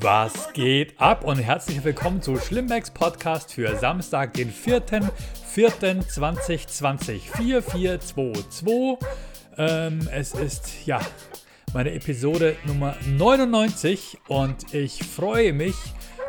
[0.00, 7.20] Was geht ab und herzlich willkommen zu Schlimmbecks Podcast für Samstag, den 4.4.2020.
[7.36, 8.98] 4422.
[9.56, 11.00] Ähm, es ist ja
[11.72, 15.76] meine Episode Nummer 99 und ich freue mich,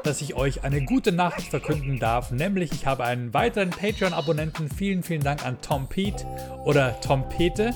[0.04, 4.70] dass ich euch eine gute Nachricht verkünden darf, nämlich ich habe einen weiteren Patreon-Abonnenten.
[4.70, 6.26] Vielen, vielen Dank an Tom Pete
[6.64, 7.74] oder Tom Pete.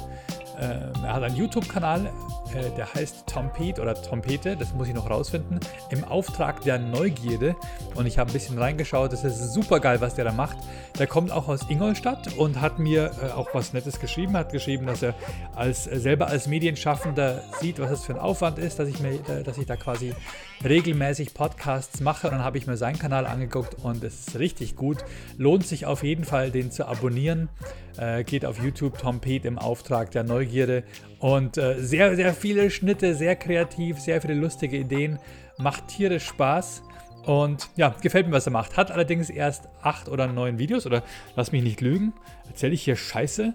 [0.60, 2.12] Ähm, er hat einen YouTube-Kanal,
[2.56, 5.60] äh, der heißt Tom Pete oder Tom Pete, das muss ich noch rausfinden,
[5.90, 7.56] im Auftrag der Neugierde.
[7.96, 10.57] Und ich habe ein bisschen reingeschaut, das ist super geil, was der da macht.
[10.98, 14.86] Der kommt auch aus Ingolstadt und hat mir äh, auch was Nettes geschrieben, hat geschrieben,
[14.86, 15.14] dass er
[15.56, 19.20] als, äh, selber als Medienschaffender sieht, was das für ein Aufwand ist, dass ich, mir,
[19.43, 20.14] dass ich da quasi
[20.64, 22.28] regelmäßig Podcasts mache.
[22.28, 24.98] Und dann habe ich mir seinen Kanal angeguckt und es ist richtig gut.
[25.38, 27.50] Lohnt sich auf jeden Fall, den zu abonnieren.
[28.26, 30.84] Geht auf YouTube Tom Pete im Auftrag der Neugierde
[31.19, 35.19] und äh, sehr, sehr viele Schnitte, sehr kreativ, sehr viele lustige Ideen.
[35.58, 36.84] Macht tierisch Spaß.
[37.26, 38.78] Und ja, gefällt mir, was er macht.
[38.78, 41.03] Hat allerdings erst acht oder neun Videos oder
[41.36, 42.14] lass mich nicht lügen.
[42.48, 43.53] Erzähle ich hier Scheiße?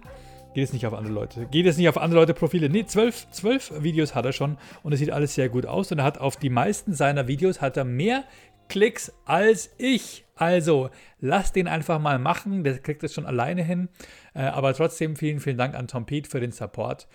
[0.55, 1.47] Geht es nicht auf andere Leute?
[1.51, 2.69] Geht es nicht auf andere Leute Profile?
[2.69, 5.91] Ne, zwölf, zwölf Videos hat er schon und es sieht alles sehr gut aus.
[5.91, 8.25] Und er hat auf die meisten seiner Videos hat er mehr
[8.69, 10.25] Klicks als ich.
[10.37, 12.65] Also, lasst den einfach mal machen.
[12.65, 13.89] Der kriegt es schon alleine hin.
[14.35, 17.07] Äh, aber trotzdem vielen, vielen Dank an Tom Pete für den Support.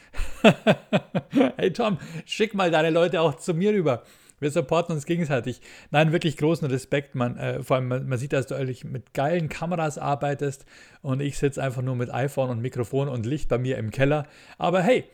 [1.58, 4.04] hey Tom, schick mal deine Leute auch zu mir rüber.
[4.40, 5.62] Wir supporten uns gegenseitig.
[5.92, 7.14] Nein, wirklich großen Respekt.
[7.14, 10.66] Man, äh, vor allem, man, man, sieht, dass du ehrlich mit geilen Kameras arbeitest
[11.02, 14.26] und ich sitze einfach nur mit iPhone und Mikrofon und Licht bei mir im Keller.
[14.58, 15.06] Aber hey,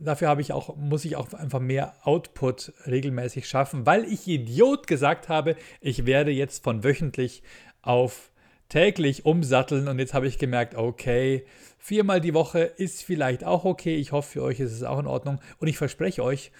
[0.00, 4.86] dafür habe ich auch, muss ich auch einfach mehr Output regelmäßig schaffen, weil ich Idiot
[4.86, 7.42] gesagt habe, ich werde jetzt von wöchentlich
[7.82, 8.30] auf
[8.68, 11.44] täglich umsatteln und jetzt habe ich gemerkt, okay,
[11.78, 13.96] viermal die Woche ist vielleicht auch okay.
[13.96, 16.50] Ich hoffe, für euch ist es auch in Ordnung und ich verspreche euch,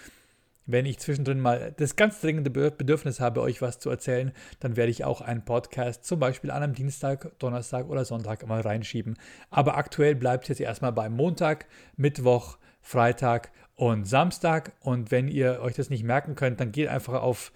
[0.67, 4.91] wenn ich zwischendrin mal das ganz dringende Bedürfnis habe, euch was zu erzählen, dann werde
[4.91, 9.19] ich auch einen Podcast zum Beispiel an einem Dienstag, Donnerstag oder Sonntag mal reinschieben.
[9.51, 14.73] Aber aktuell bleibt es jetzt erstmal beim Montag, Mittwoch, Freitag und Samstag.
[14.81, 17.53] Und wenn ihr euch das nicht merken könnt, dann geht einfach auf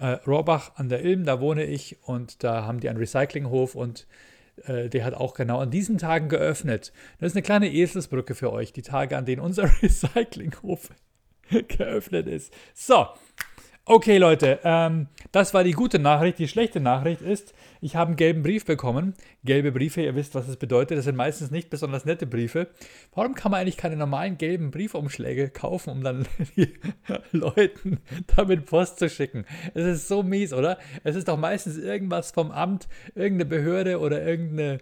[0.00, 4.06] äh, Rohrbach an der Ilm, da wohne ich und da haben die einen Recyclinghof und
[4.64, 6.92] äh, der hat auch genau an diesen Tagen geöffnet.
[7.18, 10.90] Das ist eine kleine Eselsbrücke für euch, die Tage, an denen unser Recyclinghof
[11.68, 12.52] geöffnet ist.
[12.74, 13.06] So,
[13.86, 16.38] Okay, Leute, ähm, das war die gute Nachricht.
[16.38, 19.14] Die schlechte Nachricht ist, ich habe einen gelben Brief bekommen.
[19.42, 20.98] Gelbe Briefe, ihr wisst, was das bedeutet.
[20.98, 22.68] Das sind meistens nicht besonders nette Briefe.
[23.14, 26.26] Warum kann man eigentlich keine normalen gelben Briefumschläge kaufen, um dann
[26.56, 26.74] die
[27.32, 28.00] Leuten
[28.36, 29.44] damit Post zu schicken?
[29.74, 30.78] Es ist so mies, oder?
[31.02, 34.78] Es ist doch meistens irgendwas vom Amt, irgendeine Behörde oder irgendeine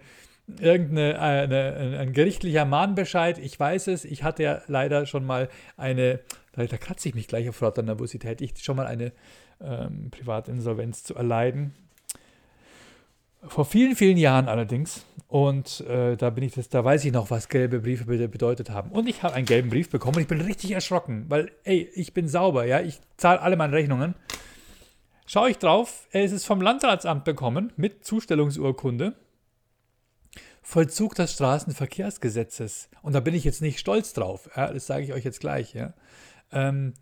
[0.61, 3.39] irgendeine äh, eine, ein gerichtlicher Mahnbescheid.
[3.39, 6.21] Ich weiß es, ich hatte ja leider schon mal eine
[6.59, 8.41] da, da kratze ich mich gleich auf lauter Nervosität.
[8.41, 9.13] Ich schon mal eine
[9.61, 11.75] ähm, Privatinsolvenz zu erleiden.
[13.47, 15.05] Vor vielen, vielen Jahren allerdings.
[15.29, 18.91] Und äh, da bin ich das, da weiß ich noch, was gelbe Briefe bedeutet haben.
[18.91, 22.15] Und ich habe einen gelben Brief bekommen und ich bin richtig erschrocken, weil, ey, ich
[22.15, 24.15] bin sauber, ja, ich zahle alle meine Rechnungen.
[25.27, 29.15] Schaue ich drauf, es ist vom Landratsamt bekommen mit Zustellungsurkunde.
[30.63, 32.89] Vollzug des Straßenverkehrsgesetzes.
[33.03, 34.51] Und da bin ich jetzt nicht stolz drauf.
[34.57, 35.75] Ja, das sage ich euch jetzt gleich.
[35.75, 35.95] Ja.
[36.53, 36.95] Ähm,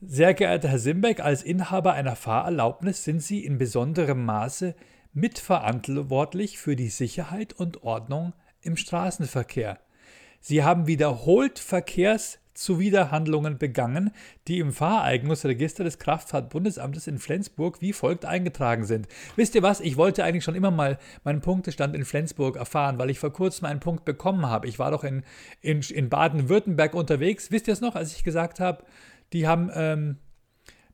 [0.00, 4.74] sehr geehrter Herr Simbeck, als Inhaber einer Fahrerlaubnis sind Sie in besonderem Maße
[5.12, 9.80] mitverantwortlich für die Sicherheit und Ordnung im Straßenverkehr.
[10.40, 11.58] Sie haben wiederholt
[12.58, 14.10] Verkehrszuwiderhandlungen begangen,
[14.48, 19.06] die im Fahreignungsregister des Kraftfahrtbundesamtes in Flensburg wie folgt eingetragen sind.
[19.36, 19.80] Wisst ihr was?
[19.80, 23.66] Ich wollte eigentlich schon immer mal meinen Punktestand in Flensburg erfahren, weil ich vor kurzem
[23.66, 24.66] einen Punkt bekommen habe.
[24.66, 25.22] Ich war doch in,
[25.60, 27.52] in, in Baden-Württemberg unterwegs.
[27.52, 28.84] Wisst ihr es noch, als ich gesagt habe,
[29.32, 30.16] die haben, ähm,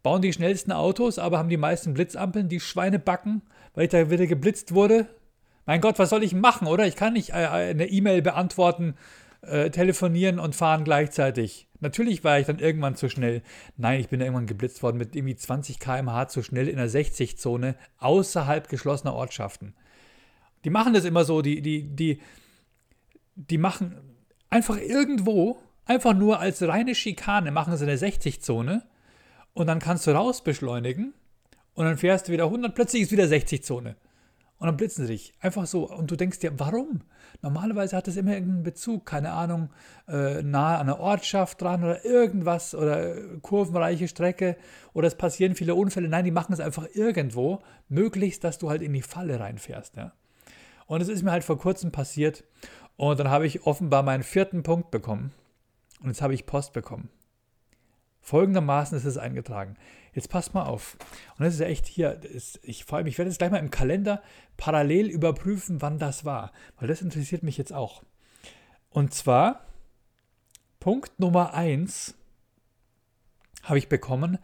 [0.03, 3.41] bauen die schnellsten Autos, aber haben die meisten Blitzampeln, die Schweine backen,
[3.73, 5.07] weil ich da wieder geblitzt wurde?
[5.65, 6.87] Mein Gott, was soll ich machen, oder?
[6.87, 8.97] Ich kann nicht äh, eine E-Mail beantworten,
[9.47, 11.69] äh, telefonieren und fahren gleichzeitig.
[11.81, 13.43] Natürlich war ich dann irgendwann zu schnell.
[13.77, 17.77] Nein, ich bin irgendwann geblitzt worden mit irgendwie 20 km/h zu schnell in der 60-Zone
[17.99, 19.75] außerhalb geschlossener Ortschaften.
[20.65, 22.21] Die machen das immer so, die, die, die,
[23.37, 23.97] die machen
[24.49, 28.83] einfach irgendwo, einfach nur als reine Schikane, machen sie eine 60-Zone
[29.53, 31.13] und dann kannst du raus beschleunigen
[31.75, 33.97] und dann fährst du wieder 100, plötzlich ist wieder 60-Zone.
[34.59, 35.35] Und dann blitzen sie dich.
[35.41, 35.91] Einfach so.
[35.91, 37.03] Und du denkst dir, warum?
[37.43, 39.71] Normalerweise hat es immer irgendeinen Bezug, keine Ahnung,
[40.09, 44.57] äh, nahe an einer Ortschaft dran oder irgendwas oder äh, kurvenreiche Strecke
[44.93, 46.09] oder es passieren viele Unfälle.
[46.09, 49.97] Nein, die machen es einfach irgendwo, möglichst, dass du halt in die Falle reinfährst.
[49.97, 50.13] Ja?
[50.87, 52.45] Und es ist mir halt vor kurzem passiert
[52.97, 55.33] und dann habe ich offenbar meinen vierten Punkt bekommen
[56.01, 57.11] und jetzt habe ich Post bekommen.
[58.21, 59.77] Folgendermaßen ist es eingetragen.
[60.15, 60.97] Jetzt passt mal auf.
[61.37, 63.59] Und das ist ja echt hier, ist, ich vor allem, ich werde jetzt gleich mal
[63.59, 64.23] im Kalender
[64.57, 68.03] parallel überprüfen, wann das war, weil das interessiert mich jetzt auch.
[68.91, 69.67] Und zwar
[70.79, 72.15] Punkt Nummer 1
[73.65, 74.39] habe ich bekommen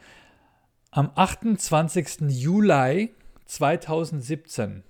[0.90, 2.22] am 28.
[2.28, 3.14] Juli
[3.46, 4.82] 2017.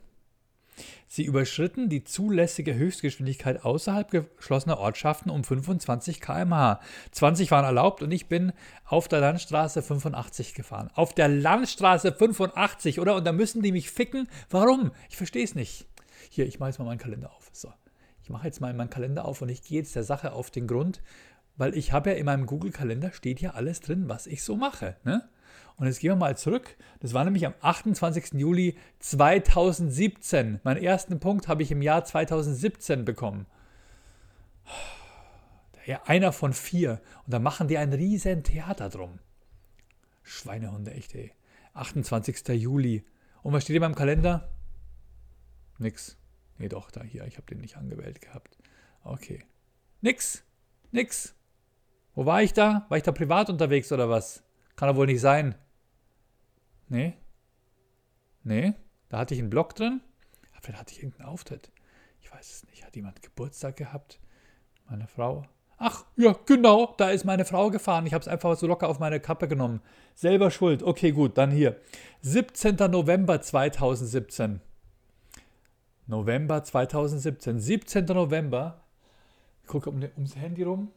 [1.13, 6.81] Sie überschritten die zulässige Höchstgeschwindigkeit außerhalb geschlossener Ortschaften um 25 km/h.
[7.11, 8.53] 20 waren erlaubt und ich bin
[8.85, 10.89] auf der Landstraße 85 gefahren.
[10.95, 13.17] Auf der Landstraße 85, oder?
[13.17, 14.29] Und da müssen die mich ficken.
[14.51, 14.93] Warum?
[15.09, 15.89] Ich verstehe es nicht.
[16.29, 17.51] Hier, ich mache jetzt mal meinen Kalender auf.
[17.53, 17.73] So.
[18.23, 20.69] Ich mache jetzt mal meinen Kalender auf und ich gehe jetzt der Sache auf den
[20.69, 21.03] Grund,
[21.57, 24.95] weil ich habe ja in meinem Google-Kalender steht ja alles drin, was ich so mache.
[25.03, 25.29] Ne?
[25.77, 26.77] Und jetzt gehen wir mal zurück.
[27.01, 28.35] Das war nämlich am 28.
[28.35, 30.61] Juli 2017.
[30.63, 33.47] Meinen ersten Punkt habe ich im Jahr 2017 bekommen.
[35.87, 37.01] Ja, einer von vier.
[37.25, 39.19] Und da machen die ein riesen Theater drum.
[40.23, 41.33] Schweinehunde, echt, ey.
[41.75, 42.49] 28.
[42.49, 43.05] Juli.
[43.43, 44.51] Und was steht in meinem Kalender?
[45.79, 46.19] Nix.
[46.59, 47.25] Nee, doch, da hier.
[47.25, 48.59] Ich habe den nicht angewählt gehabt.
[49.03, 49.45] Okay.
[50.03, 50.45] Nix.
[50.93, 51.35] Nix.
[52.15, 52.85] Wo war ich da?
[52.91, 54.43] War ich da privat unterwegs oder was?
[54.81, 55.55] Kann doch wohl nicht sein.
[56.89, 57.13] Nee.
[58.45, 58.73] Nee.
[59.11, 60.01] Da hatte ich einen Blog drin.
[60.63, 61.71] Vielleicht hatte ich irgendeinen Auftritt.
[62.23, 62.83] Ich weiß es nicht.
[62.87, 64.19] Hat jemand Geburtstag gehabt?
[64.89, 65.45] Meine Frau?
[65.77, 66.95] Ach, ja, genau.
[66.97, 68.07] Da ist meine Frau gefahren.
[68.07, 69.83] Ich habe es einfach so locker auf meine Kappe genommen.
[70.15, 70.83] Selber schuld.
[70.83, 71.37] Okay, gut.
[71.37, 71.79] Dann hier.
[72.23, 72.77] 17.
[72.77, 74.63] November 2017.
[76.07, 77.61] November 2017.
[77.61, 78.07] 17.
[78.07, 78.83] November.
[79.61, 80.91] Ich gucke um, ums Handy rum.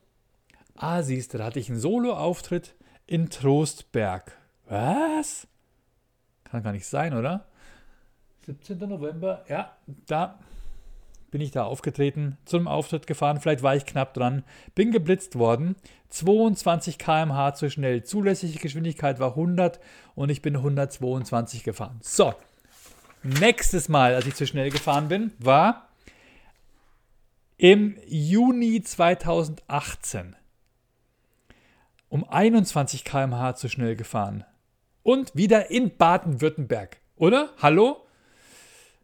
[0.77, 2.75] Ah, siehst du, da hatte ich einen Solo-Auftritt
[3.07, 4.37] in Trostberg.
[4.67, 5.47] Was?
[6.43, 7.45] Kann gar nicht sein, oder?
[8.45, 8.77] 17.
[8.77, 9.75] November, ja,
[10.07, 10.39] da
[11.31, 14.43] bin ich da aufgetreten, zum Auftritt gefahren, vielleicht war ich knapp dran,
[14.75, 15.75] bin geblitzt worden,
[16.09, 19.79] 22 km/h zu schnell, zulässige Geschwindigkeit war 100
[20.13, 21.99] und ich bin 122 gefahren.
[22.03, 22.35] So,
[23.23, 25.87] nächstes Mal, als ich zu schnell gefahren bin, war
[27.57, 30.35] im Juni 2018
[32.13, 34.43] um 21 km/h zu schnell gefahren
[35.01, 36.97] und wieder in Baden-Württemberg.
[37.15, 37.49] Oder?
[37.59, 38.05] Hallo?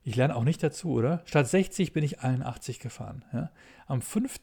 [0.03, 1.23] Ich lerne auch nicht dazu, oder?
[1.25, 3.25] Statt 60 bin ich 81 gefahren.
[3.33, 3.49] Ja?
[3.87, 4.39] Am, 5.,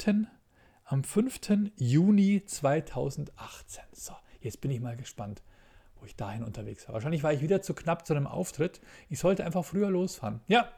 [0.85, 1.71] am 5.
[1.77, 3.85] Juni 2018.
[3.93, 5.45] So, jetzt bin ich mal gespannt,
[6.01, 6.95] wo ich dahin unterwegs war.
[6.95, 8.81] Wahrscheinlich war ich wieder zu knapp zu einem Auftritt.
[9.09, 10.41] Ich sollte einfach früher losfahren.
[10.49, 10.69] Ja,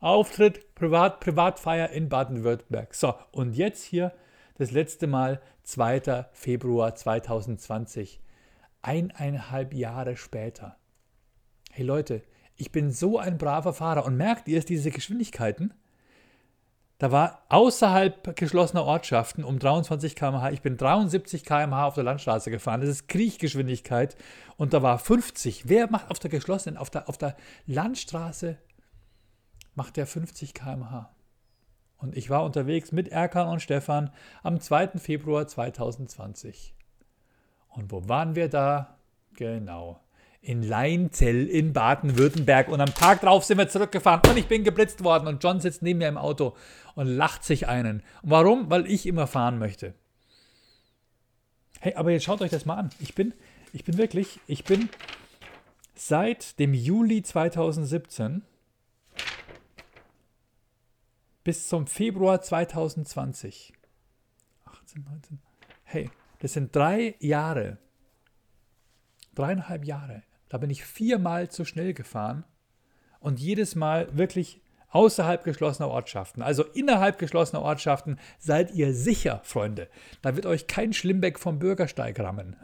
[0.00, 2.92] Auftritt, Privat, Privatfeier in Baden-Württemberg.
[2.92, 4.12] So, und jetzt hier
[4.60, 6.26] das letzte Mal 2.
[6.32, 8.20] Februar 2020
[8.82, 10.76] eineinhalb Jahre später.
[11.70, 12.20] Hey Leute,
[12.56, 15.72] ich bin so ein braver Fahrer und merkt ihr es, diese Geschwindigkeiten?
[16.98, 22.50] Da war außerhalb geschlossener Ortschaften um 23 km/h, ich bin 73 km/h auf der Landstraße
[22.50, 24.14] gefahren, das ist Kriechgeschwindigkeit
[24.58, 25.70] und da war 50.
[25.70, 27.34] Wer macht auf der geschlossenen, auf der, auf der
[27.64, 28.58] Landstraße,
[29.74, 31.10] macht der 50 km/h?
[32.00, 34.10] Und ich war unterwegs mit Erkan und Stefan
[34.42, 34.98] am 2.
[34.98, 36.74] Februar 2020.
[37.68, 38.96] Und wo waren wir da?
[39.34, 40.00] Genau.
[40.40, 42.68] In Leinzell in Baden-Württemberg.
[42.68, 45.28] Und am Tag drauf sind wir zurückgefahren und ich bin geblitzt worden.
[45.28, 46.56] Und John sitzt neben mir im Auto
[46.94, 48.02] und lacht sich einen.
[48.22, 48.70] Und warum?
[48.70, 49.94] Weil ich immer fahren möchte.
[51.80, 52.90] Hey, aber jetzt schaut euch das mal an.
[52.98, 53.34] Ich bin,
[53.72, 54.88] ich bin wirklich, ich bin
[55.94, 58.42] seit dem Juli 2017
[61.44, 63.72] bis zum Februar 2020.
[64.64, 65.38] 18, 19.
[65.84, 67.78] Hey, das sind drei Jahre.
[69.34, 70.22] Dreieinhalb Jahre.
[70.48, 72.44] Da bin ich viermal zu schnell gefahren
[73.20, 76.42] und jedes Mal wirklich außerhalb geschlossener Ortschaften.
[76.42, 79.88] Also innerhalb geschlossener Ortschaften seid ihr sicher, Freunde.
[80.22, 82.56] Da wird euch kein Schlimmbeck vom Bürgersteig rammen.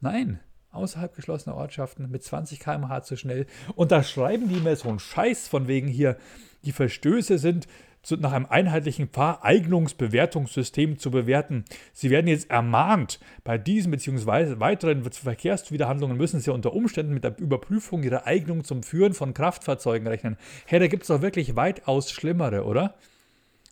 [0.00, 0.40] Nein,
[0.72, 3.46] außerhalb geschlossener Ortschaften mit 20 km/h zu schnell.
[3.76, 6.16] Und da schreiben die mir so einen Scheiß von wegen hier,
[6.64, 7.68] die Verstöße sind
[8.10, 11.64] nach einem einheitlichen Fahreignungsbewertungssystem zu bewerten.
[11.92, 14.60] Sie werden jetzt ermahnt, bei diesen bzw.
[14.60, 20.06] weiteren Verkehrszuwiderhandlungen müssen Sie unter Umständen mit der Überprüfung Ihrer Eignung zum Führen von Kraftfahrzeugen
[20.06, 20.36] rechnen.
[20.66, 22.94] Hey, da gibt es doch wirklich weitaus Schlimmere, oder?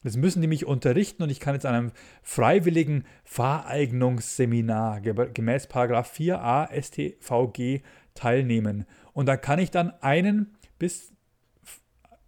[0.03, 6.69] Das müssen die mich unterrichten und ich kann jetzt an einem freiwilligen Fahreignungsseminar gemäß 4a
[6.83, 8.85] StVG teilnehmen.
[9.15, 11.13] Und da kann ich dann einen bis,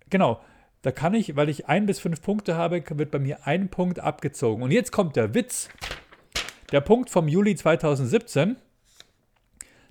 [0.08, 0.40] genau,
[0.87, 3.99] da kann ich, weil ich ein bis fünf Punkte habe, wird bei mir ein Punkt
[3.99, 4.62] abgezogen.
[4.62, 5.69] Und jetzt kommt der Witz.
[6.71, 8.55] Der Punkt vom Juli 2017,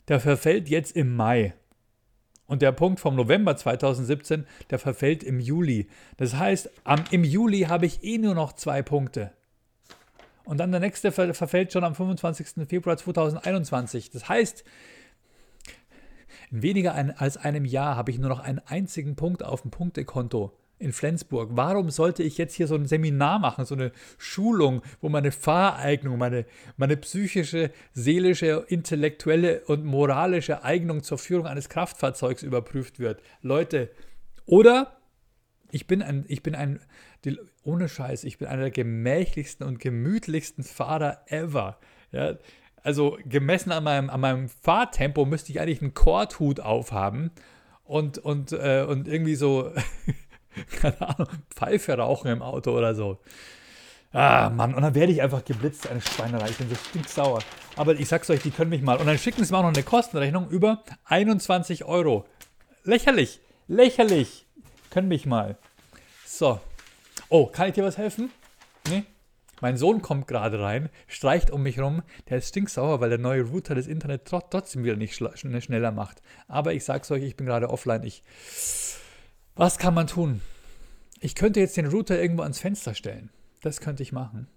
[0.08, 1.54] der verfällt jetzt im Mai.
[2.48, 5.90] Und der Punkt vom November 2017, der verfällt im Juli.
[6.16, 9.34] Das heißt, am, im Juli habe ich eh nur noch zwei Punkte.
[10.46, 12.70] Und dann der nächste ver verfällt schon am 25.
[12.70, 14.12] Februar 2021.
[14.12, 14.64] Das heißt,
[16.52, 20.54] in weniger als einem Jahr habe ich nur noch einen einzigen Punkt auf dem Punktekonto
[20.77, 21.51] in Flensburg.
[21.53, 26.17] Warum sollte ich jetzt hier so ein Seminar machen, so eine Schulung, wo meine Fahreignung,
[26.17, 26.46] meine,
[26.77, 33.22] meine psychische, seelische, intellektuelle und moralische Eignung zur Führung eines Kraftfahrzeugs überprüft wird?
[33.41, 33.89] Leute,
[34.46, 34.98] oder
[35.72, 36.79] ich bin ein, ich bin ein,
[37.24, 41.79] die, ohne Scheiß, ich bin einer der gemächlichsten und gemütlichsten Fahrer ever.
[42.12, 42.36] Ja,
[42.84, 47.32] also gemessen an meinem, an meinem Fahrtempo müsste ich eigentlich einen Korthut aufhaben
[47.84, 49.72] und, und, äh, und irgendwie so,
[50.81, 53.19] keine Ahnung, Pfeife rauchen im Auto oder so.
[54.12, 56.50] Ah, Mann, und dann werde ich einfach geblitzt, eine Schweinerei.
[56.50, 57.39] Ich bin so stinksauer.
[57.75, 58.97] Aber ich sag's euch, die können mich mal.
[58.97, 62.25] Und dann schicken sie mir auch noch eine Kostenrechnung über 21 Euro.
[62.85, 64.45] Lächerlich, lächerlich.
[64.89, 65.57] Können mich mal.
[66.25, 66.62] So.
[67.27, 68.31] Oh, kann ich dir was helfen?
[68.88, 69.03] Nee?
[69.62, 72.03] Mein Sohn kommt gerade rein, streicht um mich rum.
[72.29, 76.21] Der ist stinksauer, weil der neue Router das Internet trotzdem wieder nicht schneller macht.
[76.47, 78.03] Aber ich sag's euch, ich bin gerade offline.
[78.03, 78.24] Ich.
[79.57, 80.41] Was kann man tun?
[81.21, 83.29] Ich könnte jetzt den Router irgendwo ans Fenster stellen.
[83.62, 84.47] Das könnte ich machen.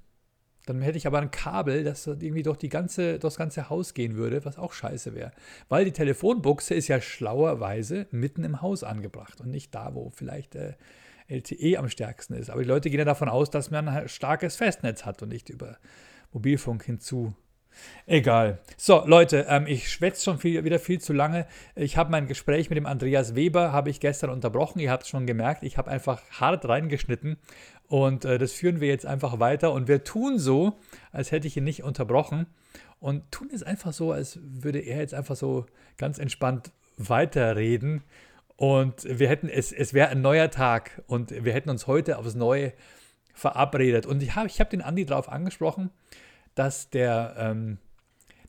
[0.67, 3.95] Dann hätte ich aber ein Kabel, das irgendwie durch, die ganze, durch das ganze Haus
[3.95, 5.31] gehen würde, was auch scheiße wäre.
[5.69, 10.57] Weil die Telefonbuchse ist ja schlauerweise mitten im Haus angebracht und nicht da, wo vielleicht
[10.57, 10.75] äh,
[11.29, 12.51] LTE am stärksten ist.
[12.51, 15.49] Aber die Leute gehen ja davon aus, dass man ein starkes Festnetz hat und nicht
[15.49, 15.79] über
[16.33, 17.37] Mobilfunk hinzu.
[18.07, 18.59] Egal.
[18.77, 21.47] So, Leute, ähm, ich schwätze schon viel, wieder viel zu lange.
[21.75, 24.79] Ich habe mein Gespräch mit dem Andreas Weber, habe ich gestern unterbrochen.
[24.79, 25.63] Ihr habt es schon gemerkt.
[25.63, 27.37] Ich habe einfach hart reingeschnitten
[27.89, 29.73] und äh, das führen wir jetzt einfach weiter.
[29.73, 30.79] Und wir tun so,
[31.13, 32.47] als hätte ich ihn nicht unterbrochen
[33.01, 35.67] und tun es einfach so, als würde er jetzt einfach so
[35.97, 38.03] ganz entspannt weiterreden.
[38.57, 42.35] Und wir hätten, es, es wäre ein neuer Tag und wir hätten uns heute aufs
[42.35, 42.73] Neue
[43.33, 44.05] verabredet.
[44.05, 45.91] Und ich habe ich hab den Andi darauf angesprochen,
[46.59, 47.79] dass, der, ähm,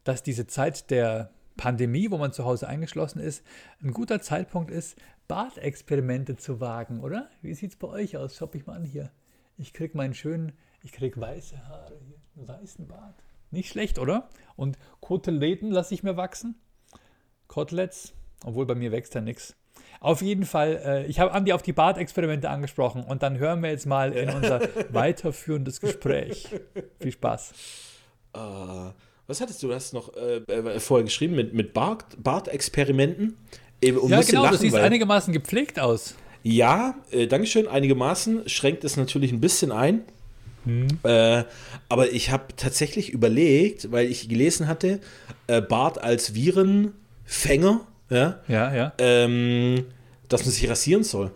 [0.04, 3.46] dass diese Zeit der Pandemie, wo man zu Hause eingeschlossen ist,
[3.84, 4.98] ein guter Zeitpunkt ist,
[5.28, 7.30] Bartexperimente zu wagen, oder?
[7.44, 8.36] Wie sieht es bei euch aus?
[8.36, 9.12] Schau mich mal an hier.
[9.58, 13.22] Ich kriege meinen schönen, ich kriege weiße Haare hier, einen weißen Bart.
[13.52, 14.30] Nicht schlecht, oder?
[14.56, 16.56] Und Koteletten lasse ich mir wachsen.
[17.48, 18.14] Koteletts,
[18.44, 19.56] obwohl bei mir wächst ja nichts.
[20.00, 23.70] Auf jeden Fall, äh, ich habe Andi auf die Bartexperimente angesprochen und dann hören wir
[23.70, 24.62] jetzt mal in unser
[24.94, 26.48] weiterführendes Gespräch.
[27.00, 27.54] Viel Spaß.
[28.36, 28.92] Uh,
[29.28, 29.68] was hattest du?
[29.68, 33.38] Du hast noch äh, äh, vorher geschrieben mit, mit Bart, Bartexperimenten.
[33.82, 36.16] Äh, ja, genau, lachen, du siehst einigermaßen gepflegt aus.
[36.44, 37.68] Ja, äh, Dankeschön.
[37.68, 40.04] Einigermaßen schränkt es natürlich ein bisschen ein.
[40.66, 40.88] Hm.
[41.04, 41.44] Äh,
[41.90, 45.00] aber ich habe tatsächlich überlegt, weil ich gelesen hatte,
[45.48, 48.94] äh, Bart als Virenfänger ja, ja, ja.
[48.98, 49.86] Ähm,
[50.28, 51.32] dass man sich rasieren soll.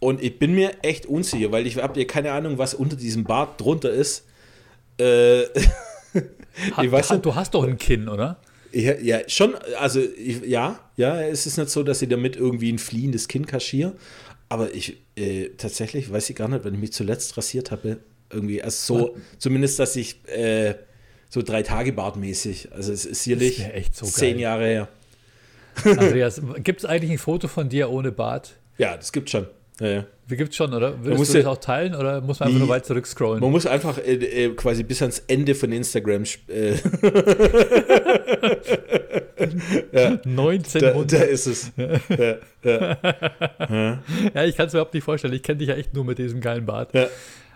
[0.00, 3.24] Und ich bin mir echt unsicher, weil ich habe ja keine Ahnung, was unter diesem
[3.24, 4.26] Bart drunter ist.
[4.98, 5.42] Äh,
[6.72, 8.38] hat, weiß hat, du hast doch ein Kinn, oder?
[8.72, 12.72] Ja, ja schon, also ich, ja, ja, es ist nicht so, dass ich damit irgendwie
[12.72, 13.94] ein fliehendes Kinn kaschiere.
[14.48, 17.98] Aber ich äh, tatsächlich weiß ich gar nicht, wenn ich mich zuletzt rasiert habe,
[18.30, 20.74] irgendwie, also so, zumindest, dass ich äh,
[21.30, 24.40] so drei Tage Bartmäßig, also es ist sicherlich so zehn geil.
[24.40, 24.88] Jahre her.
[25.84, 28.56] Andreas, gibt es eigentlich ein Foto von dir ohne Bart?
[28.76, 29.46] Ja, das gibt schon.
[29.80, 30.04] Ja, ja.
[30.26, 31.02] Wie gibt's schon, oder?
[31.04, 33.40] Würdest du das auch teilen oder muss man einfach nur weit zurückscrollen?
[33.40, 36.22] Man muss einfach äh, äh, quasi bis ans Ende von Instagram.
[36.48, 36.74] Äh.
[39.92, 40.18] ja.
[40.24, 41.12] 1900.
[41.12, 41.72] Da, da, ist es.
[41.76, 42.96] Ja, ja.
[44.34, 45.34] ja ich kann es mir überhaupt nicht vorstellen.
[45.34, 46.92] Ich kenne dich ja echt nur mit diesem geilen Bart.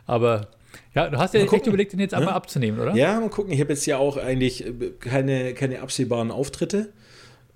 [0.06, 0.48] Aber
[0.94, 2.94] ja, du hast ja echt überlegt, den jetzt einmal abzunehmen, oder?
[2.94, 3.52] Ja, mal gucken.
[3.52, 6.92] Ich habe jetzt ja auch eigentlich äh, keine, keine absehbaren Auftritte.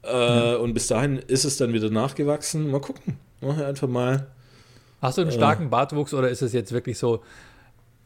[0.02, 2.70] Äh, und bis dahin ist es dann wieder nachgewachsen.
[2.70, 3.18] Mal gucken.
[3.42, 4.28] Einfach mal.
[5.00, 7.22] Hast du einen starken äh, Bartwuchs oder ist es jetzt wirklich so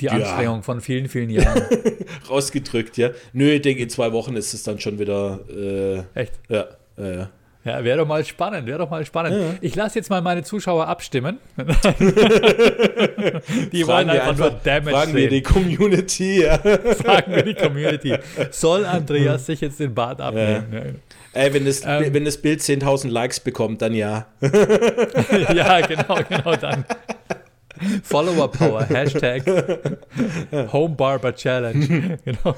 [0.00, 0.62] die Anstrengung ja.
[0.62, 1.62] von vielen, vielen Jahren?
[2.30, 3.10] Rausgedrückt, ja.
[3.32, 5.40] Nö, ich denke, in zwei Wochen ist es dann schon wieder.
[5.48, 6.34] Äh, Echt?
[6.48, 7.30] Ja, ja,
[7.64, 7.82] ja.
[7.82, 9.40] Wäre doch mal spannend, wäre doch mal spannend.
[9.40, 9.54] Ja.
[9.62, 11.38] Ich lasse jetzt mal meine Zuschauer abstimmen.
[11.56, 11.64] die
[13.86, 15.16] wollen einfach, einfach nur Damage Fragen sehen.
[15.16, 16.42] wir die Community.
[16.42, 16.58] Ja.
[16.58, 18.16] Fragen wir die Community.
[18.50, 20.66] Soll Andreas sich jetzt den Bart abnehmen?
[20.70, 20.80] Ja.
[21.34, 24.26] Ey, wenn das, ähm, wenn das Bild 10.000 Likes bekommt, dann ja.
[24.40, 26.84] ja, genau, genau, dann.
[28.04, 29.44] Follower Power, Hashtag
[30.72, 32.18] Home Barber Challenge.
[32.24, 32.54] genau.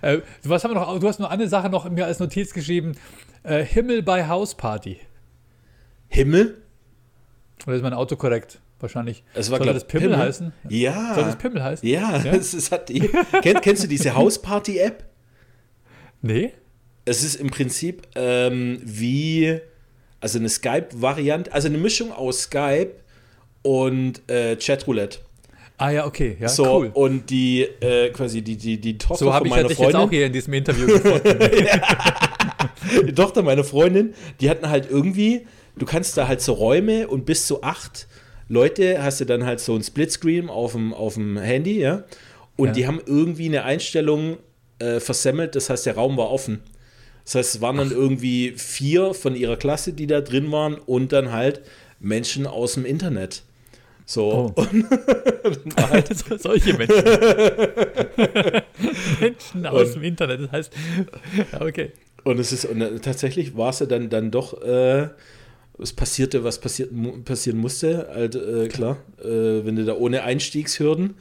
[0.00, 0.98] äh, was haben wir noch?
[0.98, 2.92] Du hast noch eine Sache noch mir als Notiz geschrieben:
[3.42, 4.98] äh, Himmel bei Hausparty.
[6.08, 6.62] Himmel?
[7.66, 8.60] Oder ist mein Auto korrekt?
[8.80, 9.24] Wahrscheinlich.
[9.34, 10.52] Es war, Soll das Pimmel, Pimmel, heißen?
[10.70, 11.14] Ja.
[11.14, 11.86] Soll das Pimmel heißen?
[11.86, 12.18] Ja.
[12.18, 12.32] ja?
[12.32, 15.04] Es, es hat, kenn, kennst du diese Hausparty-App?
[16.22, 16.52] Nee
[17.06, 19.58] es ist im Prinzip ähm, wie,
[20.20, 22.90] also eine Skype-Variante, also eine Mischung aus Skype
[23.62, 25.20] und äh, Chatroulette.
[25.78, 26.90] Ah ja, okay, ja, so, cool.
[26.94, 29.84] und die, äh, quasi die, die, die Tochter So habe von ich meiner Freundin.
[30.00, 31.38] jetzt auch hier in diesem Interview gefunden.
[33.06, 35.46] die Tochter meiner Freundin, die hatten halt irgendwie,
[35.76, 38.06] du kannst da halt so Räume und bis zu acht
[38.48, 42.04] Leute hast du dann halt so ein Splitscreen auf dem, auf dem Handy, ja.
[42.56, 42.72] Und Ja.
[42.72, 44.38] die haben irgendwie eine Einstellung
[44.78, 46.62] äh, versemmelt, das heißt, der Raum war offen.
[47.26, 51.12] Das heißt, es waren dann irgendwie vier von ihrer Klasse, die da drin waren und
[51.12, 51.60] dann halt
[52.00, 53.42] Menschen aus dem Internet.
[54.08, 54.60] So, Oh.
[54.62, 57.04] und halt, So- Solche Menschen.
[59.20, 60.40] Menschen aus dem Internet.
[60.42, 60.72] Das heißt,
[61.60, 61.92] okay.
[62.24, 65.08] Und es ist und tatsächlich war es ja dann, dann doch, äh,
[65.78, 66.90] es passierte, was passiert,
[67.24, 68.08] passieren musste.
[68.12, 71.14] Halt, äh, klar, äh, wenn du da ohne Einstiegshürden,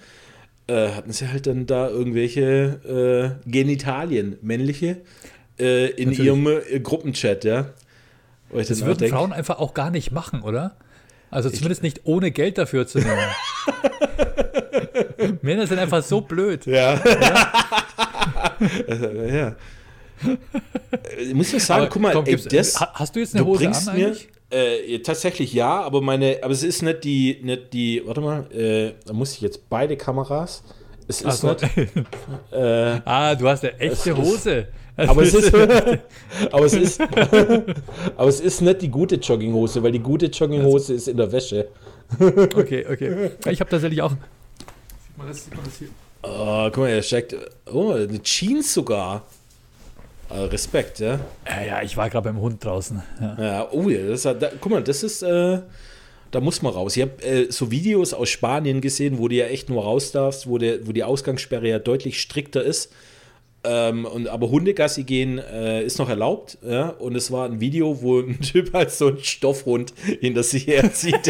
[0.68, 4.98] äh, hatten sie halt dann da irgendwelche äh, Genitalien, männliche,
[5.60, 6.20] äh, in Natürlich.
[6.20, 7.66] ihrem äh, Gruppenchat, ja.
[8.50, 10.76] Wo ich Das würden denk, Frauen einfach auch gar nicht machen, oder?
[11.32, 13.18] Also zumindest nicht ohne Geld dafür zu nehmen.
[15.42, 16.66] Männer sind einfach so blöd.
[16.66, 17.00] Ja.
[18.88, 19.56] Äh, ja.
[21.20, 23.44] Ich muss ja sagen, Aber guck mal, komm, ey, das, ha- hast du jetzt eine
[23.44, 24.30] du Hose bringst an mir, eigentlich?
[24.50, 28.94] Äh, tatsächlich ja, aber meine, aber es ist nicht die, nicht die, warte mal, äh,
[29.06, 30.64] da muss ich jetzt beide Kameras.
[31.08, 31.50] Es ist so.
[31.52, 31.64] nicht,
[32.52, 34.56] äh, ah, du hast eine echte ist- Hose.
[34.64, 35.54] Das aber es ist,
[36.52, 37.02] aber es ist,
[38.18, 41.68] aber es ist nicht die gute Jogginghose, weil die gute Jogginghose ist in der Wäsche.
[42.20, 43.32] okay, okay.
[43.50, 44.12] Ich habe tatsächlich auch.
[44.12, 45.88] Sieht man das, sieht man das hier?
[46.24, 47.36] Oh, guck mal, er steckt,
[47.72, 49.24] oh, eine Jeans sogar.
[50.30, 51.20] Äh, Respekt, ja.
[51.48, 53.02] Ja, ja, ich war gerade beim Hund draußen.
[53.22, 53.38] Ja.
[53.40, 55.60] Ja, oh ja, das, hat- da, guck mal, das ist, äh,
[56.32, 56.98] da muss man raus.
[56.98, 60.48] Ich habe äh, so Videos aus Spanien gesehen, wo du ja echt nur raus darfst,
[60.48, 62.92] wo, der, wo die Ausgangssperre ja deutlich strikter ist.
[63.68, 66.58] Ähm, und, aber Hundegassi gehen äh, ist noch erlaubt.
[66.66, 66.90] Ja?
[66.90, 71.30] Und es war ein Video, wo ein Typ halt so einen Stoffhund hinter sich herzieht.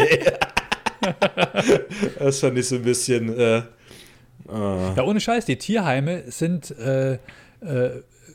[2.18, 3.36] das fand ich so ein bisschen.
[3.38, 3.62] Äh, äh,
[4.48, 7.18] Ja, ohne Scheiß, die Tierheime sind äh, äh,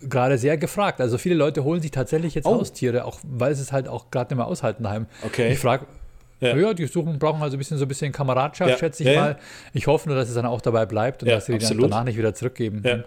[0.07, 0.99] gerade sehr gefragt.
[1.01, 2.55] Also viele Leute holen sich tatsächlich jetzt Oh.
[2.55, 5.05] Haustiere, auch weil sie es halt auch gerade nicht mehr aushalten daheim.
[5.23, 5.51] Okay.
[5.53, 5.85] Ich frage,
[6.39, 6.55] Ja.
[6.55, 6.73] ja.
[6.73, 8.77] die suchen, brauchen also ein bisschen so ein bisschen Kameradschaft, Ja.
[8.77, 9.37] schätze ich Ja, mal.
[9.73, 12.03] Ich hoffe nur, dass es dann auch dabei bleibt und dass sie die dann danach
[12.03, 12.81] nicht wieder zurückgeben.
[12.85, 13.03] ja.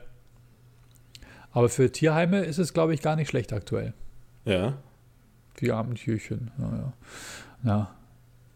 [1.54, 3.94] Aber für Tierheime ist es, glaube ich, gar nicht schlecht aktuell.
[4.44, 4.76] ja.
[5.60, 6.50] Die armen Tierchen.
[6.58, 6.92] Ja,
[7.64, 7.94] ja.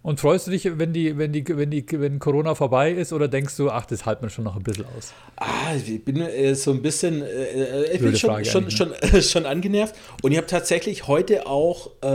[0.03, 3.29] Und freust du dich, wenn die, wenn die, wenn die, wenn Corona vorbei ist, oder
[3.29, 5.13] denkst du, ach, das halten wir schon noch ein bisschen aus?
[5.37, 9.23] Ah, ich bin äh, so ein bisschen, äh, ich bin schon, Frage schon, schon, äh,
[9.23, 9.95] schon angenervt.
[10.23, 12.07] Und ich habe tatsächlich heute auch äh,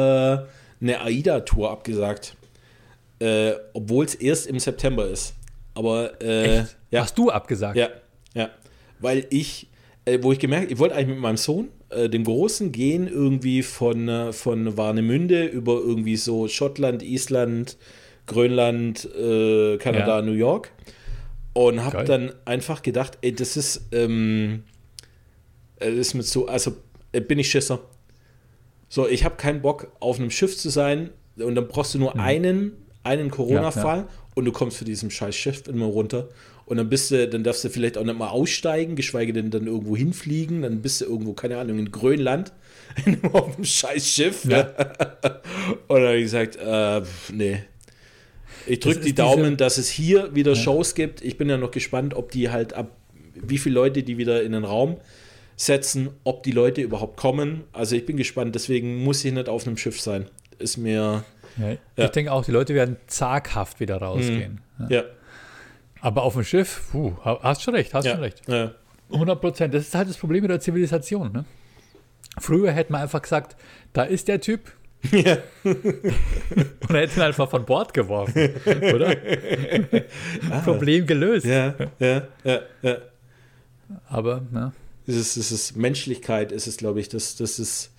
[0.81, 2.35] eine AIDA-Tour abgesagt.
[3.19, 5.33] Äh, Obwohl es erst im September ist.
[5.75, 7.77] Aber äh, ja, Hast du abgesagt?
[7.77, 7.87] ja,
[8.33, 8.49] ja.
[8.99, 9.67] Weil ich, äh,
[10.21, 14.09] wo ich gemerkt, ich wollte eigentlich mit meinem Sohn, äh, dem Großen, gehen irgendwie von,
[14.09, 17.77] äh, von Warnemünde über irgendwie so Schottland, Island,
[18.25, 20.21] Grönland, äh, Kanada, Ja.
[20.21, 20.71] New York.
[21.53, 24.63] Und habe dann einfach gedacht, ey, das ist, ähm,
[25.79, 26.75] äh, das ist mit so, also
[27.11, 27.79] äh, bin ich Schisser.
[28.89, 32.19] So, ich habe keinen Bock, auf einem Schiff zu sein und dann brauchst du nur
[32.19, 36.29] einen, einen Corona-Fall und du kommst für diesen scheiß Schiff immer runter.
[36.65, 39.67] Und dann bist du, dann darfst du vielleicht auch nicht mal aussteigen, geschweige denn dann
[39.67, 40.61] irgendwo hinfliegen.
[40.61, 42.53] Dann bist du irgendwo, keine Ahnung, in Grönland
[43.33, 44.45] auf einem scheiß Schiff.
[44.45, 44.61] Ja.
[45.87, 47.01] und dann habe ich gesagt, äh,
[47.33, 47.63] nee.
[48.65, 51.21] Ich drücke die Daumen, dass es hier wieder Shows gibt.
[51.21, 52.95] Ich bin ja noch gespannt, ob die halt ab,
[53.35, 54.97] wie viele Leute die wieder in den Raum
[55.57, 57.65] setzen, ob die Leute überhaupt kommen.
[57.73, 60.29] Also ich bin gespannt, deswegen muss ich nicht auf einem Schiff sein.
[60.59, 61.25] Ist mir,
[61.57, 61.77] Ja.
[61.97, 62.05] Ja.
[62.05, 64.61] Ich denke auch, die Leute werden zaghaft wieder rausgehen.
[64.79, 64.87] Ja.
[64.89, 65.03] ja,
[66.03, 68.41] Aber auf dem Schiff, puh, ha- hast schon recht, hast ja, schon recht.
[68.47, 68.71] ja.
[69.11, 69.73] 100 Prozent.
[69.73, 71.31] Das ist halt das Problem mit der Zivilisation.
[71.31, 71.45] Ne?
[72.39, 73.55] Früher hätte man einfach gesagt,
[73.93, 74.71] da ist der Typ.
[75.11, 75.37] Ja.
[75.63, 78.49] Und er hätte ihn einfach von Bord geworfen,
[78.93, 79.15] oder?
[80.63, 81.45] Problem gelöst.
[81.45, 82.97] Ja, ja, ja, ja.
[84.09, 84.73] Aber, ne?
[85.05, 87.92] Es ist, es ist Menschlichkeit, ist es, glaube ich, das, das ist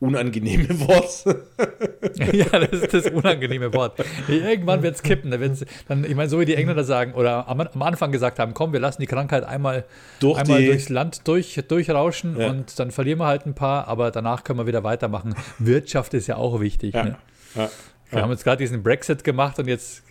[0.00, 1.24] unangenehme Wort.
[2.32, 4.02] ja, das ist das unangenehme Wort.
[4.28, 5.30] Irgendwann wird es kippen.
[5.30, 8.38] Da wird's, dann, ich meine, so wie die Engländer sagen oder am, am Anfang gesagt
[8.38, 9.84] haben, komm, wir lassen die Krankheit einmal,
[10.18, 12.48] Durch einmal die- durchs Land durch, durchrauschen Ja.
[12.50, 15.34] und dann verlieren wir halt ein paar, aber danach können wir wieder weitermachen.
[15.58, 16.94] Wirtschaft ist ja auch wichtig.
[16.94, 17.16] Ja, Ne?
[17.56, 17.68] ja,
[18.10, 20.02] Wir haben jetzt gerade diesen Brexit gemacht und jetzt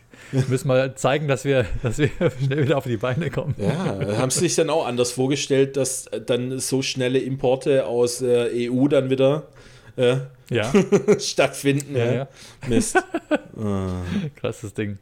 [0.48, 2.10] müssen wir zeigen, dass wir, dass wir
[2.46, 3.56] schnell wieder auf die Beine kommen.
[3.58, 4.18] ja.
[4.18, 8.88] Haben Sie sich dann auch anders vorgestellt, dass dann so schnelle Importe aus äh, EU
[8.88, 9.48] dann wieder
[10.00, 10.18] äh,
[10.50, 10.72] Ja,
[11.20, 11.96] stattfinden?
[11.96, 12.28] ja, Ja.
[12.68, 12.98] Mist.
[14.36, 14.98] krasses Ding.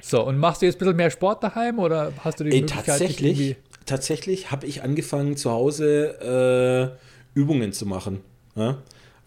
[0.00, 2.60] So, und machst du jetzt ein bisschen mehr Sport daheim oder hast du die Ey,
[2.60, 6.96] Möglichkeit, dich tatsächlich, tatsächlich habe ich angefangen, zu Hause
[7.34, 8.20] äh, Übungen zu machen.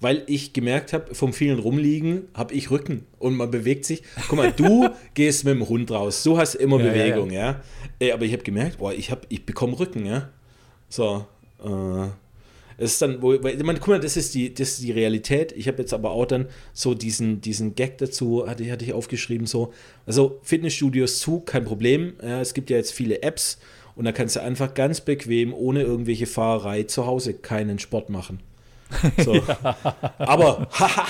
[0.02, 4.04] Weil ich gemerkt habe, vom vielen Rumliegen habe ich Rücken und man bewegt sich.
[4.28, 7.62] Guck mal, du gehst mit dem Hund raus, du hast immer Bewegung, ja.
[8.00, 10.30] Äh, Aber ich habe gemerkt, boah, ich, hab, ich bekomme Rücken, ja.
[10.90, 11.26] So,
[11.64, 12.08] äh,
[12.78, 14.92] es ist dann, wo, weil, ich meine, guck mal, das ist die, das ist die
[14.92, 15.54] Realität.
[15.54, 19.48] Ich habe jetzt aber auch dann so diesen, diesen Gag dazu, hatte, hatte ich aufgeschrieben,
[19.48, 19.74] so,
[20.06, 22.14] also Fitnessstudios zu, kein Problem.
[22.22, 23.60] Ja, es gibt ja jetzt viele Apps
[23.96, 28.40] und da kannst du einfach ganz bequem, ohne irgendwelche Fahrerei zu Hause keinen Sport machen.
[29.24, 29.34] So.
[30.18, 31.08] Aber, haha,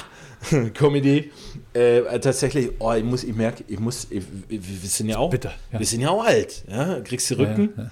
[0.73, 1.31] Comedy,
[1.73, 5.53] äh, tatsächlich, oh, ich muss, ich merke, ich muss, ich, wir sind ja auch, Bitter,
[5.71, 5.79] ja.
[5.79, 7.73] wir sind ja auch alt, ja, kriegst du Rücken.
[7.75, 7.91] Ja,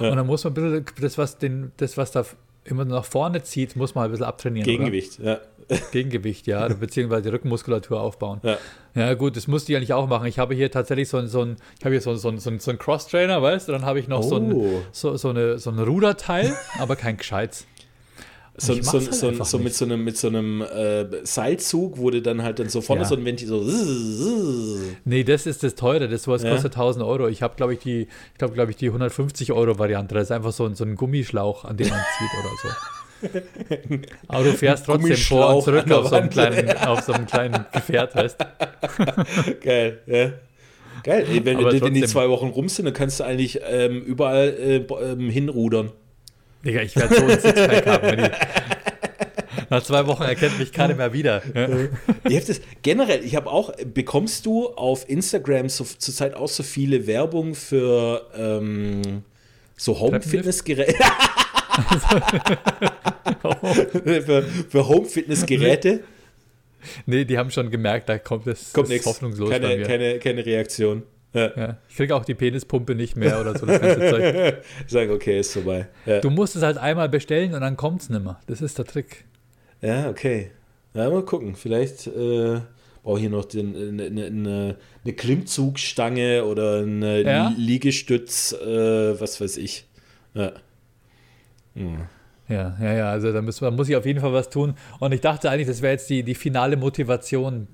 [0.00, 0.10] ja.
[0.10, 2.24] Und dann muss man ein bisschen das, was, den, das, was da
[2.64, 4.64] immer nach vorne zieht, muss man ein bisschen abtrainieren.
[4.66, 5.40] Gegengewicht, ja.
[5.68, 5.78] Oder?
[5.92, 8.40] Gegengewicht, ja, beziehungsweise die Rückenmuskulatur aufbauen.
[8.42, 8.58] Ja.
[8.94, 10.26] ja, gut, das musste ich eigentlich auch machen.
[10.26, 12.70] Ich habe hier tatsächlich so ein, so ein ich habe hier so, so, so, so
[12.70, 14.82] einen Cross-Trainer, weißt du, dann habe ich noch so, ein, Oh.
[14.92, 17.66] so, so, eine, so ein Ruderteil, aber kein Gescheites.
[18.60, 22.20] So, so, halt so, so mit so einem, mit so einem äh, Seilzug, wo du
[22.20, 23.08] dann halt dann so vorne Ja.
[23.08, 23.64] so ein Ventil so.
[25.04, 26.50] Nee, das ist das teure, das was Ja.
[26.52, 27.28] kostet 1000 Euro.
[27.28, 30.14] Ich habe, glaube ich, die, ich glaube, glaube ich, die 150 Euro Variante.
[30.14, 32.68] Das ist einfach so ein, so ein Gummischlauch, an dem man zieht oder so.
[34.28, 37.66] Aber du fährst trotzdem vor und zurück auf so, einem kleinen, auf so einem kleinen
[37.72, 38.38] Gefährt, weißt
[39.62, 40.32] Geil, ja.
[41.02, 44.48] Geil, Ey, wenn, wenn die zwei Wochen rum sind, dann kannst du eigentlich ähm, überall
[44.48, 45.92] äh, ähm, hinrudern.
[46.64, 48.30] Digga, ich werde so ein Sixpack haben.
[49.70, 51.42] Nach zwei Wochen erkennt mich keiner mehr wieder.
[51.54, 57.06] Hab das, generell, ich habe auch, bekommst du auf Instagram so, zurzeit auch so viele
[57.06, 59.22] Werbung für ähm,
[59.76, 60.94] so Home-Fitness-Geräte?
[64.04, 66.00] für, für Home-Fitness-Geräte?
[67.06, 69.06] Nee, die haben schon gemerkt, da kommt es Kommt ist nichts.
[69.06, 69.86] hoffnungslos bei Keine, mir.
[69.86, 71.02] keine, keine Reaktion.
[71.32, 71.50] Ja.
[71.56, 71.76] Ja.
[71.88, 73.64] Ich kriege auch die Penispumpe nicht mehr oder so.
[73.66, 74.62] Das ganze Zeug.
[74.88, 75.86] Sagen, okay, ist vorbei.
[76.06, 78.40] Ja, Du musst es halt einmal bestellen und dann kommt es nicht mehr.
[78.46, 79.24] Das ist der Trick.
[79.80, 80.50] ja okay.
[80.94, 81.54] Ja, mal gucken.
[81.54, 82.60] Vielleicht äh,
[83.04, 83.60] brauche ich hier noch eine,
[84.08, 87.22] eine, eine, eine Klimmzugstange oder eine?
[87.56, 89.86] Liegestütz, äh, was weiß ich.
[90.34, 90.52] Ja.
[91.74, 91.98] Hm.
[92.48, 94.74] Ja, ja, ja, also da, wir- da muss ich auf jeden Fall was tun.
[94.98, 97.68] Und ich dachte eigentlich, das wäre jetzt die, die finale Motivation,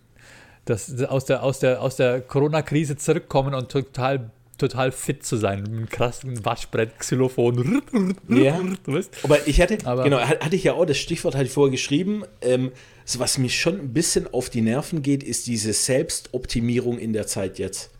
[0.66, 5.62] dass aus der, aus der, aus der Corona-Krise zurückkommen und total, total fit zu sein.
[5.62, 8.14] Mit einem krassen Waschbrett, Xylophon.
[8.28, 8.60] Ja.
[9.22, 12.24] Aber ich hatte, Aber- genau, hat- hatte ich ja auch, das Stichwort ich vorher geschrieben,
[12.42, 12.72] ähm,
[13.04, 17.26] so was mich schon ein bisschen auf die Nerven geht, ist diese Selbstoptimierung in der
[17.26, 17.90] Zeit jetzt.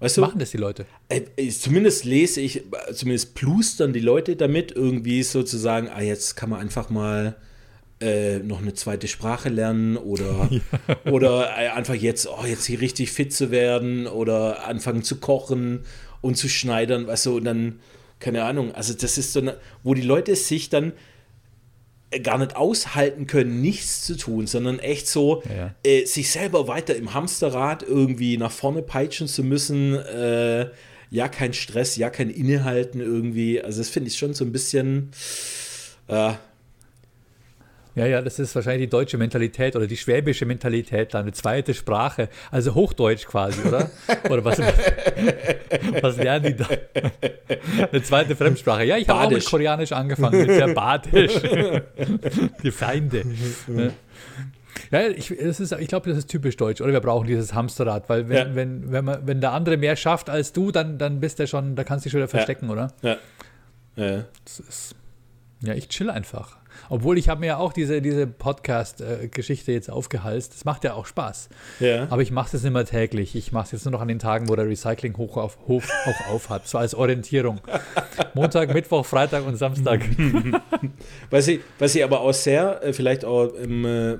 [0.00, 0.22] Weißt du?
[0.22, 0.86] Machen das die Leute.
[1.10, 6.48] Äh, Zumindest lese ich, äh, zumindest plustern die Leute damit, irgendwie sozusagen, ah, jetzt kann
[6.50, 7.36] man einfach mal
[8.00, 10.48] äh, noch eine zweite Sprache lernen oder,
[11.10, 15.84] oder äh, einfach jetzt, oh, jetzt hier richtig fit zu werden oder anfangen zu kochen
[16.20, 17.80] und zu schneidern, weißt du, und dann,
[18.18, 20.92] keine Ahnung, also das ist so eine, wo die Leute sich dann
[22.10, 25.74] äh, gar nicht aushalten können, nichts zu tun, sondern echt so Ja.
[25.84, 29.94] äh, sich selber weiter im Hamsterrad irgendwie nach vorne peitschen zu müssen.
[29.94, 30.70] Äh,
[31.12, 33.60] ja, kein Stress, ja, kein Innehalten irgendwie.
[33.60, 35.10] Also das finde ich schon so ein bisschen.
[37.96, 41.74] Ja, ja, das ist wahrscheinlich die deutsche Mentalität oder die schwäbische Mentalität, da eine zweite
[41.74, 43.90] Sprache, also Hochdeutsch quasi, oder?
[44.30, 44.58] Oder was,
[46.00, 46.68] was lernen die da?
[47.90, 48.84] Eine zweite Fremdsprache.
[48.84, 49.44] Ja, ich habe auch mit.
[49.44, 51.32] Koreanisch angefangen, mit sehr Badisch.
[52.62, 53.24] Die Feinde.
[53.68, 53.90] Ja.
[54.92, 56.80] Ja, ich, das ist, ich glaube, das ist typisch deutsch.
[56.80, 58.54] Oder wir brauchen dieses Hamsterrad, weil wenn, Ja.
[58.54, 61.74] wenn, wenn, man, wenn der andere mehr schafft als du, dann, dann bist du schon,
[61.76, 62.92] da kannst du dich schon wieder verstecken, oder?
[63.02, 63.16] ja.
[63.96, 64.94] Äh, Das ist,
[65.62, 66.56] ja, ich chill einfach.
[66.88, 70.54] Obwohl ich habe mir ja auch diese, diese Podcast-Geschichte jetzt aufgehalst.
[70.54, 71.48] Das macht ja auch Spaß.
[71.80, 72.06] ja.
[72.10, 73.34] Aber ich mache das nicht mehr täglich.
[73.34, 76.34] Ich mache es jetzt nur noch an den Tagen, wo der Recyclinghof auf, Hof auch
[76.34, 76.66] auf hat.
[76.68, 77.60] So als Orientierung.
[78.34, 80.02] Montag, Mittwoch, Freitag und Samstag.
[81.30, 84.16] Was ich, was ich aber auch sehr, äh, vielleicht auch ähm, äh,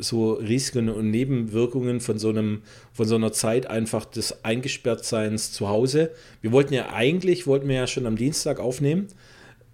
[0.00, 5.68] so Risiken und Nebenwirkungen von so einem, von so einer Zeit einfach des Eingesperrtseins zu
[5.68, 6.10] Hause.
[6.40, 9.08] Wir wollten ja eigentlich, wollten wir ja schon am Dienstag aufnehmen,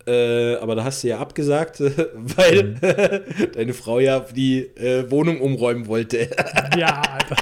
[0.08, 1.80] äh, aber da hast du ja abgesagt,
[2.36, 2.74] weil
[3.54, 6.28] deine Frau ja die äh, Wohnung umräumen wollte.
[6.76, 7.36] ja, Alter.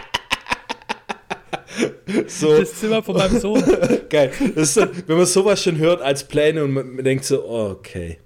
[2.26, 3.62] so Das Zimmer von meinem Sohn.
[4.08, 4.30] geil.
[4.54, 8.18] Ist wenn man sowas schon hört als Pläne und man, man denkt so, oh, okay.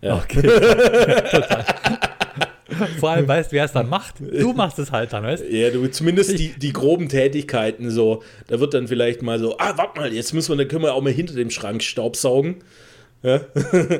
[0.00, 0.16] Ja.
[0.16, 0.42] Okay.
[0.42, 1.64] Total.
[3.00, 4.16] Vor allem weißt du, wer es dann macht.
[4.20, 5.48] Du machst es halt dann, weißt du?
[5.48, 8.22] Ja, du zumindest die, die groben Tätigkeiten so.
[8.46, 10.94] Da wird dann vielleicht mal so, ah, warte mal, jetzt müssen wir, dann können wir
[10.94, 12.56] auch mal hinter dem Schrank staubsaugen.
[13.22, 13.40] Ja,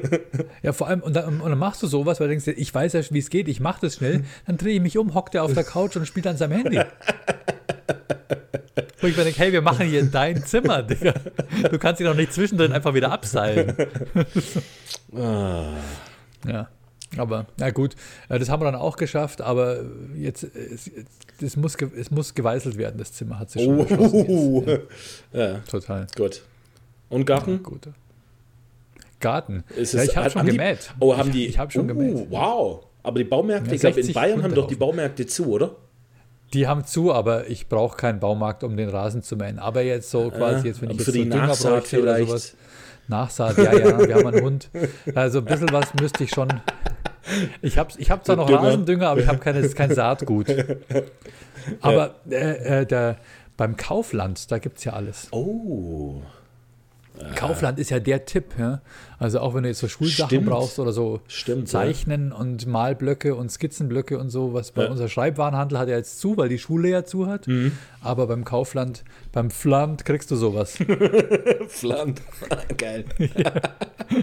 [0.63, 2.93] Ja, vor allem, und dann, und dann machst du sowas, weil du denkst, ich weiß
[2.93, 5.43] ja, wie es geht, ich mach das schnell, dann drehe ich mich um, hockt er
[5.45, 6.81] auf der Couch und spielt an seinem Handy.
[9.01, 11.15] Wo ich mir denke, hey, wir machen hier dein Zimmer, Digga.
[11.71, 13.75] Du kannst dich doch nicht zwischendrin einfach wieder abseilen.
[15.17, 15.73] ah,
[16.47, 16.69] Ja.
[17.17, 17.97] Aber na gut,
[18.29, 19.83] äh, das haben wir dann auch geschafft, aber
[20.15, 20.91] jetzt, es,
[21.41, 24.79] es, muss, es muss geweißelt werden, das Zimmer hat sich schon Oh, ja.
[25.33, 25.59] ja.
[25.61, 26.07] Total.
[26.15, 26.43] Gut.
[27.09, 27.53] Und Garten?
[27.53, 27.89] Ja, gut.
[29.21, 29.65] Garten.
[29.77, 30.93] Ist ja, ich habe schon gemäht.
[31.01, 31.47] Oh, haben ich, die.
[31.47, 32.27] Ich habe schon uh, gemäht.
[32.31, 32.87] Wow.
[33.03, 35.77] Aber die Baumärkte, ich glaube, in Bayern haben doch die Baumärkte zu, oder?
[36.53, 39.59] Die haben zu, aber ich brauche keinen Baumarkt, um den Rasen zu mähen.
[39.59, 42.15] Aber jetzt so quasi, jetzt wenn ich jetzt für so die Dünger Nachsaat bräuchte oder
[42.15, 42.29] vielleicht.
[42.29, 42.55] sowas.
[43.09, 44.71] Nachsaat, ja, ja, wir haben einen Hund.
[45.15, 46.49] Also ein bisschen was müsste ich schon.
[47.63, 48.63] Ich habe ich hab zwar noch Dünger.
[48.63, 50.47] Rasendünger, aber ich habe keine, kein Saatgut.
[51.83, 53.17] Aber äh, äh, der,
[53.59, 55.29] beim Kaufland, da gibt es ja alles.
[55.33, 56.23] Oh.
[57.35, 58.55] Kaufland ist ja der Tipp.
[58.59, 58.81] Ja?
[59.21, 60.47] Also auch wenn du jetzt so Schulsachen Stimmt.
[60.47, 64.91] brauchst oder so Stimmt, Zeichnen und Malblöcke und Skizzenblöcke und so, was bei Ja.
[64.91, 67.49] unser Schreibwarenhandel hat ja jetzt zu, weil die Schule ja zu hat.
[67.49, 67.73] Mhm.
[68.01, 69.03] Aber beim Kaufland,
[69.33, 70.79] beim Fland kriegst du sowas.
[71.69, 72.23] Fland.
[72.79, 73.05] Geil.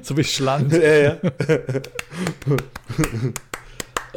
[0.01, 0.71] so wie Schland.
[0.71, 1.17] ja, ja.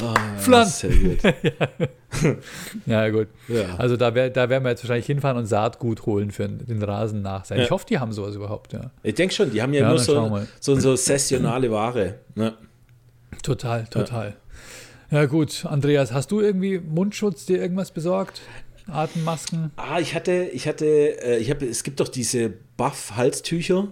[0.02, 0.64] Ah.
[0.64, 1.18] Sehr gut.
[2.86, 3.28] Ja, gut.
[3.48, 3.76] Ja.
[3.76, 7.22] Also da, wär, da werden wir jetzt wahrscheinlich hinfahren und Saatgut holen für den Rasen
[7.22, 7.58] nach sein.
[7.58, 7.64] Ja.
[7.64, 8.90] Ich hoffe, die haben sowas überhaupt, ja.
[9.02, 12.14] Ich denke schon, die haben ja, schauen so, so, so sessionale Ware.
[12.34, 12.54] Ne?
[13.42, 14.36] Total, total.
[15.10, 15.26] Ja.
[15.26, 18.40] gut, Andreas, hast du irgendwie Mundschutz, dir irgendwas besorgt?
[18.90, 19.70] Atemmasken?
[19.76, 23.88] Ah, ich hatte, ich hatte, äh, ich habe, es gibt doch diese Buff-Halstücher,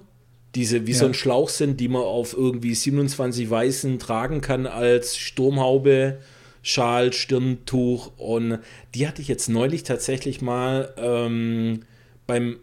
[0.57, 1.11] diese wie so Ja.
[1.11, 6.19] ein Schlauch sind, die man auf irgendwie 27 Weißen tragen kann als Sturmhaube,
[6.62, 8.59] Schal, Stirntuch und
[8.95, 11.81] die hatte ich jetzt neulich tatsächlich mal ähm,
[12.27, 12.57] beim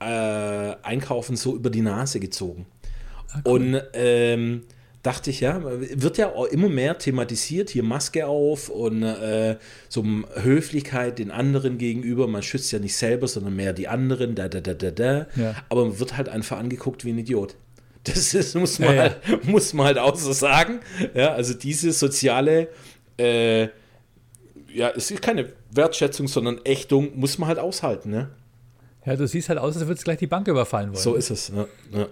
[0.00, 0.04] äh,
[0.82, 2.64] Einkaufen so über die Nase gezogen.
[3.44, 4.62] Und ähm,
[5.02, 9.56] dachte ich, ja, wird ja immer mehr thematisiert, hier Maske auf und äh,
[9.88, 10.04] so
[10.40, 12.28] Höflichkeit den anderen gegenüber.
[12.28, 15.26] Man schützt ja nicht selber, sondern mehr die anderen, da, da, da, da, da.
[15.34, 15.54] Ja.
[15.68, 17.56] Aber man wird halt einfach angeguckt wie ein Idiot.
[18.04, 19.02] Das ist, muss man, Ja, ja.
[19.26, 20.80] Halt, muss man halt auch so sagen.
[21.14, 22.68] Ja, also diese soziale,
[23.18, 23.62] äh,
[24.72, 28.30] ja, es ist keine Wertschätzung, sondern Ächtung, muss man halt aushalten, ne?
[29.04, 31.02] Ja, du siehst halt aus, als würdest du gleich die Bank überfallen wollen.
[31.02, 31.48] So ist es.
[31.48, 32.06] Ja, ja.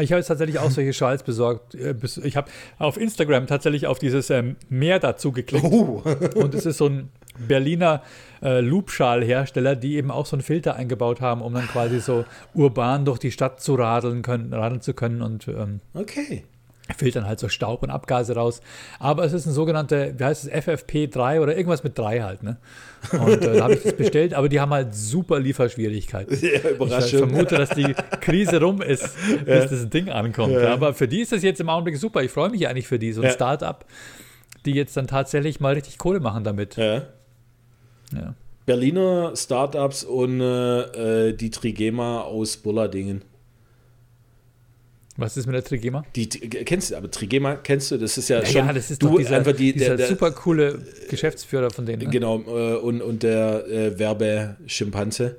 [0.00, 1.74] Ich habe jetzt tatsächlich auch solche Schals besorgt.
[1.74, 5.64] Äh, Ich habe auf Instagram tatsächlich auf dieses ähm, Meer dazu geklickt.
[5.64, 6.02] Uh.
[6.34, 8.02] Und es ist so ein Berliner
[8.42, 12.24] äh, Loopschal-Hersteller, die eben auch so einen Filter eingebaut haben, um dann quasi so
[12.54, 16.44] urban durch die Stadt zu radeln, können, radeln zu können und ähm, Okay.
[16.96, 18.60] Filtern halt so Staub und Abgase raus.
[18.98, 22.42] Aber es ist ein sogenannter, wie heißt es, FFP3 oder irgendwas mit 3 halt.
[22.42, 22.56] Ne?
[23.12, 26.36] Und äh, da habe ich das bestellt, aber die haben halt super Lieferschwierigkeiten.
[26.42, 27.18] Ja, Ich Überraschung.
[27.30, 29.08] vermute, dass die Krise rum ist,
[29.44, 30.52] bis das Ding ankommt.
[30.54, 30.72] Ja.
[30.72, 32.22] Aber für die ist das jetzt im Augenblick super.
[32.22, 33.32] Ich freue mich eigentlich für die, so ein Ja.
[33.32, 33.84] Start-up,
[34.66, 36.76] die jetzt dann tatsächlich mal richtig Kohle machen damit.
[36.76, 37.02] Ja.
[38.12, 38.34] Ja.
[38.66, 43.22] Berliner Startups und äh, äh, die Trigema aus Bullardingen.
[45.16, 46.04] Was ist mit der Trigema?
[46.16, 48.90] Die, die kennst du, aber Trigema kennst du, das ist ja, Ja, schon ja, das
[48.90, 50.78] ist du dieser, einfach die, dieser der, der, super coole
[51.10, 52.02] Geschäftsführer von denen.
[52.04, 52.10] Ne?
[52.10, 55.36] genau äh, und, und der äh, Werbeschimpanse.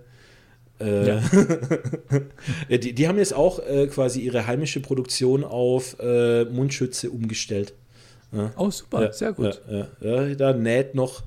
[0.80, 1.22] Äh, Ja.
[2.70, 7.74] ja, die, die haben jetzt auch äh, quasi ihre heimische Produktion auf äh, Mundschütze umgestellt.
[8.58, 9.62] Oh, super, Ja, sehr gut.
[9.70, 11.22] Ja, ja, ja, da näht noch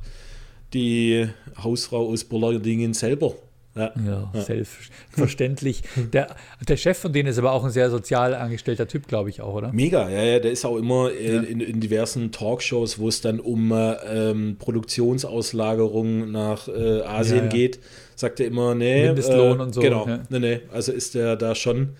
[0.72, 1.28] die
[1.62, 3.34] Hausfrau aus Bullardingen selber.
[3.76, 3.92] Ja.
[4.06, 5.82] Ja, selbstverständlich.
[6.12, 6.34] Der,
[6.66, 9.54] der Chef von denen ist aber auch ein sehr sozial angestellter Typ, glaube ich auch,
[9.54, 9.72] oder?
[9.72, 11.42] Mega, ja, ja, der ist auch immer Ja.
[11.42, 13.92] in, in diversen Talkshows, wo es dann um äh,
[14.30, 17.80] ähm, Produktionsauslagerung nach äh, Asien geht,
[18.14, 19.06] sagt er immer, nee.
[19.06, 21.96] Mindestlohn äh, und so, Genau, nee, nee, also ist der da schon,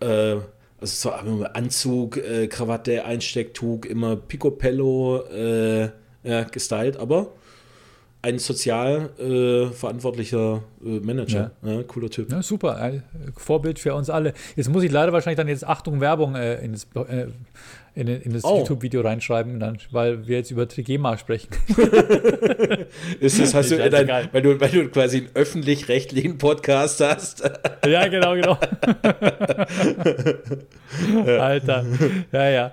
[0.00, 0.36] äh,
[0.80, 5.88] also Anzug, äh, Krawatte, Einstecktuch, immer Picobello äh,
[6.24, 7.32] ja, gestylt, aber
[8.20, 11.82] ein sozial äh, verantwortlicher äh, Manager, ja.
[11.84, 12.32] cooler Typ.
[12.32, 12.76] Ja, super.
[12.76, 13.04] Ein
[13.36, 14.34] Vorbild für uns alle.
[14.56, 17.28] Jetzt muss ich leider wahrscheinlich dann jetzt Achtung Werbung äh, in das, äh,
[17.94, 18.58] in, in das Oh.
[18.58, 21.48] YouTube-Video reinschreiben, dann, weil wir jetzt über Trigema sprechen.
[23.20, 24.28] Ist das, hast du, dein, egal.
[24.32, 27.48] weil, du, weil du quasi einen öffentlich-rechtlichen Podcast hast.
[27.86, 28.58] ja, genau, genau.
[31.40, 31.86] Alter.
[32.32, 32.72] Ja, ja.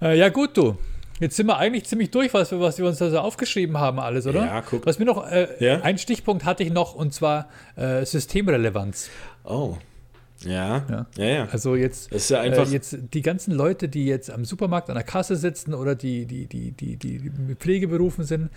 [0.00, 0.76] Äh, ja, gut, du.
[1.20, 4.00] Jetzt sind wir eigentlich ziemlich durch, was wir, was wir uns da so aufgeschrieben haben,
[4.00, 4.44] alles, oder?
[4.46, 4.86] Ja, guck.
[4.86, 5.82] Was mir noch, äh, Ja?
[5.82, 9.10] ein Stichpunkt hatte ich noch, und zwar äh, Systemrelevanz.
[9.44, 9.76] Oh.
[10.42, 10.84] Ja.
[10.88, 11.06] Ja.
[11.18, 11.48] Ja, ja.
[11.52, 12.66] Also jetzt, Das ist ja einfach.
[12.66, 16.24] äh, jetzt die ganzen Leute, die jetzt am Supermarkt an der Kasse sitzen oder die,
[16.24, 18.48] die, die, die, die Pflegeberufen sind,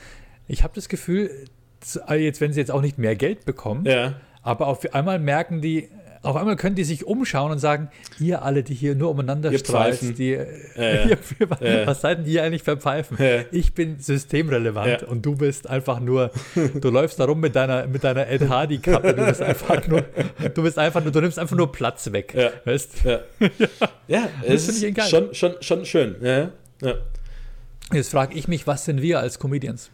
[0.48, 1.30] ich habe das Gefühl,
[2.08, 4.14] äh, jetzt, wenn sie jetzt auch nicht mehr Geld bekommen, ja.
[4.42, 5.90] aber auf einmal merken die,
[6.24, 9.60] auf einmal können die sich umschauen und sagen, ihr alle, die hier nur umeinander Ihr
[9.60, 10.16] strahlt, Pfeifen.
[10.16, 11.18] die, äh, ihr-
[11.60, 11.86] Ja.
[11.88, 13.18] was seid denn ihr eigentlich für Pfeifen?
[13.20, 13.42] Ja.
[13.52, 18.04] Ich bin systemrelevant und du bist einfach nur, du läufst da rum mit deiner, mit
[18.04, 20.04] deiner Ed Hardy-Kappe, du bist einfach nur,
[20.54, 22.34] du bist einfach nur, du nimmst einfach nur Platz weg.
[22.36, 22.50] Ja.
[22.66, 23.04] Weißt?
[23.04, 23.20] Ja.
[24.08, 25.08] ja, Das ich ist geil.
[25.08, 26.16] schon, schon, schon schön.
[26.22, 26.52] Ja.
[26.82, 26.94] Ja.
[27.92, 29.92] Jetzt frage ich mich, was sind wir als Comedians?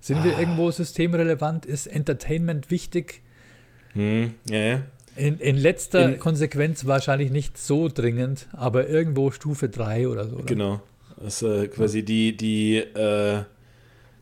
[0.00, 1.64] Sind wir irgendwo systemrelevant?
[1.64, 3.22] Ist Entertainment wichtig?
[3.94, 4.80] Hm, ja, ja.
[5.16, 10.36] In, in letzter In- Konsequenz wahrscheinlich nicht so dringend, aber irgendwo Stufe 3 oder so.
[10.36, 10.44] Oder?
[10.44, 10.80] Genau.
[11.22, 13.42] Das ist äh, quasi die, die, äh,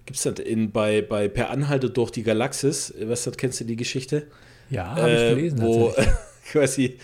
[0.04, 3.76] gibt's das in, bei, bei Per Anhalter durch die Galaxis, was das, kennst du die
[3.76, 4.24] Geschichte?
[4.68, 5.62] Ja, habe Äh, ich gelesen.
[5.62, 5.94] wo
[6.52, 6.98] quasi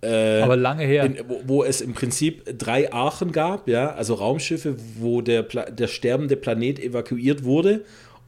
[0.00, 1.04] äh, aber lange her.
[1.04, 5.64] in, wo, wo es im Prinzip drei Archen gab, ja, also Raumschiffe, wo der, Pla
[5.64, 7.84] der sterbende Planet evakuiert wurde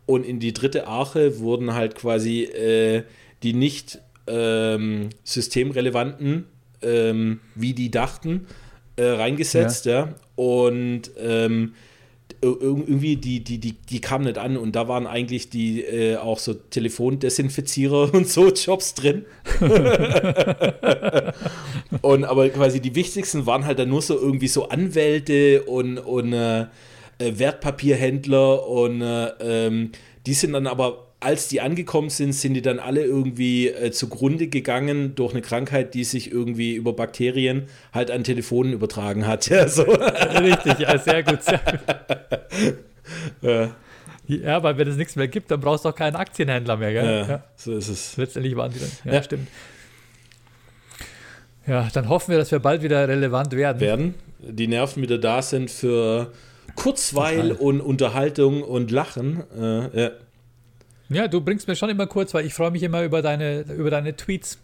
[0.06, 3.02] und in die dritte Arche wurden halt quasi äh,
[3.42, 6.46] die nicht ähm, systemrelevanten,
[6.82, 8.46] ähm, wie die dachten,
[8.96, 11.74] äh, reingesetzt, ja, und ähm,
[12.42, 14.56] ir- irgendwie die, die, die, die kamen nicht an.
[14.56, 19.24] Und da waren eigentlich die äh, auch so Telefondesinfizierer und so Jobs drin.
[22.02, 26.32] und aber quasi die wichtigsten waren halt dann nur so irgendwie so Anwälte und, und
[26.32, 26.66] äh, äh,
[27.18, 29.92] Wertpapierhändler und äh, ähm,
[30.26, 34.46] die sind dann aber, als die angekommen sind, sind die dann alle irgendwie äh, zugrunde
[34.48, 39.46] gegangen durch eine Krankheit, die sich irgendwie über Bakterien halt an Telefonen übertragen hat.
[39.50, 39.82] Ja, so.
[39.82, 41.42] Richtig, ja, sehr gut.
[41.42, 42.78] Sehr gut.
[43.42, 43.70] Ja,
[44.26, 47.26] Ja, weil wenn es nichts mehr gibt, dann brauchst du auch keinen Aktienhändler mehr, gell?
[47.28, 48.16] ja, so ist es.
[48.16, 48.90] Letztendlich waren die dann.
[49.04, 49.22] Ja, Ja.
[49.22, 49.48] stimmt.
[51.66, 53.80] Ja, dann hoffen wir, dass wir bald wieder relevant werden.
[53.80, 56.32] werden, die Nerven wieder da sind für
[56.76, 57.52] Kurzweil Total.
[57.66, 59.42] und Unterhaltung und Lachen.
[59.58, 60.10] Äh, ja.
[61.08, 63.90] Ja, du bringst mir schon immer kurz, weil ich freue mich immer über deine, über
[63.90, 64.58] deine Tweets.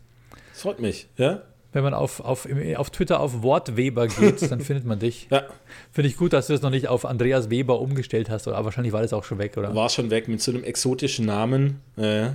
[0.53, 1.07] Das freut mich.
[1.16, 5.29] Ja, Wenn man auf, auf, auf Twitter auf Wortweber geht, dann findet man dich.
[5.31, 5.44] ja.
[5.92, 8.92] Finde ich gut, dass du das noch nicht auf Andreas Weber umgestellt hast, aber wahrscheinlich
[8.92, 9.74] war das auch schon weg, oder?
[9.74, 11.81] war schon weg mit so einem exotischen Namen.
[11.96, 12.31] Äh,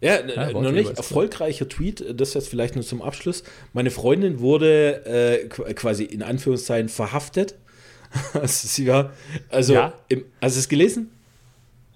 [0.00, 3.44] ja, äh, noch nicht erfolgreicher Tweet, das jetzt vielleicht nur zum Abschluss.
[3.72, 7.54] Meine Freundin wurde äh, qu- quasi in Anführungszeichen verhaftet.
[8.34, 9.12] also sie war,
[9.48, 9.92] also, Ja?
[10.08, 11.10] im, hast du es gelesen?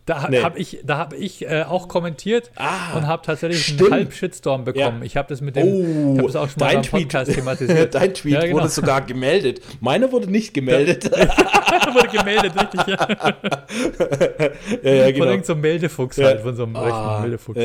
[0.07, 0.41] Da Nee.
[0.43, 3.83] habe ich, da hab ich äh, auch kommentiert Ah, und habe tatsächlich stimmt.
[3.83, 5.01] einen halben Shitstorm bekommen.
[5.01, 5.05] Ja.
[5.05, 7.33] Ich habe das mit dem, Oh, ich habe das auch schon mal beim Tweet, Podcast
[7.35, 7.95] thematisiert.
[7.97, 8.55] dein Tweet Ja, genau.
[8.59, 9.61] wurde sogar gemeldet.
[9.81, 11.11] Meiner wurde nicht gemeldet.
[11.11, 13.09] wurde gemeldet, richtig, ja.
[13.09, 15.05] ja, ja, Von genau.
[15.05, 17.59] irgendeinem so einem Meldefuchs halt, von so einem Ah, Meldefuchs.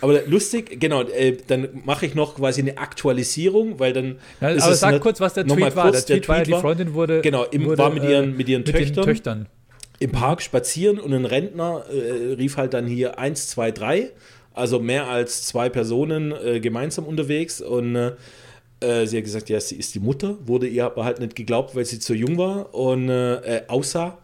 [0.00, 4.18] Aber lustig, genau, äh, dann mache ich noch quasi eine Aktualisierung, weil dann.
[4.40, 5.90] Aber sag kurz, was der Tweet war.
[5.90, 8.48] kurz, Der Tweet war ja, die Freundin wurde, Genau, im- wurde, war mit ihren- mit
[8.48, 9.04] ihren den Töchtern.
[9.04, 9.46] Töchtern.
[10.00, 14.10] Im Park spazieren und ein Rentner äh, rief halt dann hier 1, 2, 3,
[14.54, 18.12] also mehr als zwei Personen äh, gemeinsam unterwegs und äh,
[18.80, 21.76] äh, sie hat gesagt, ja, sie ist die Mutter, wurde ihr aber halt nicht geglaubt,
[21.76, 24.18] weil sie zu jung war und äh, äh, aussah.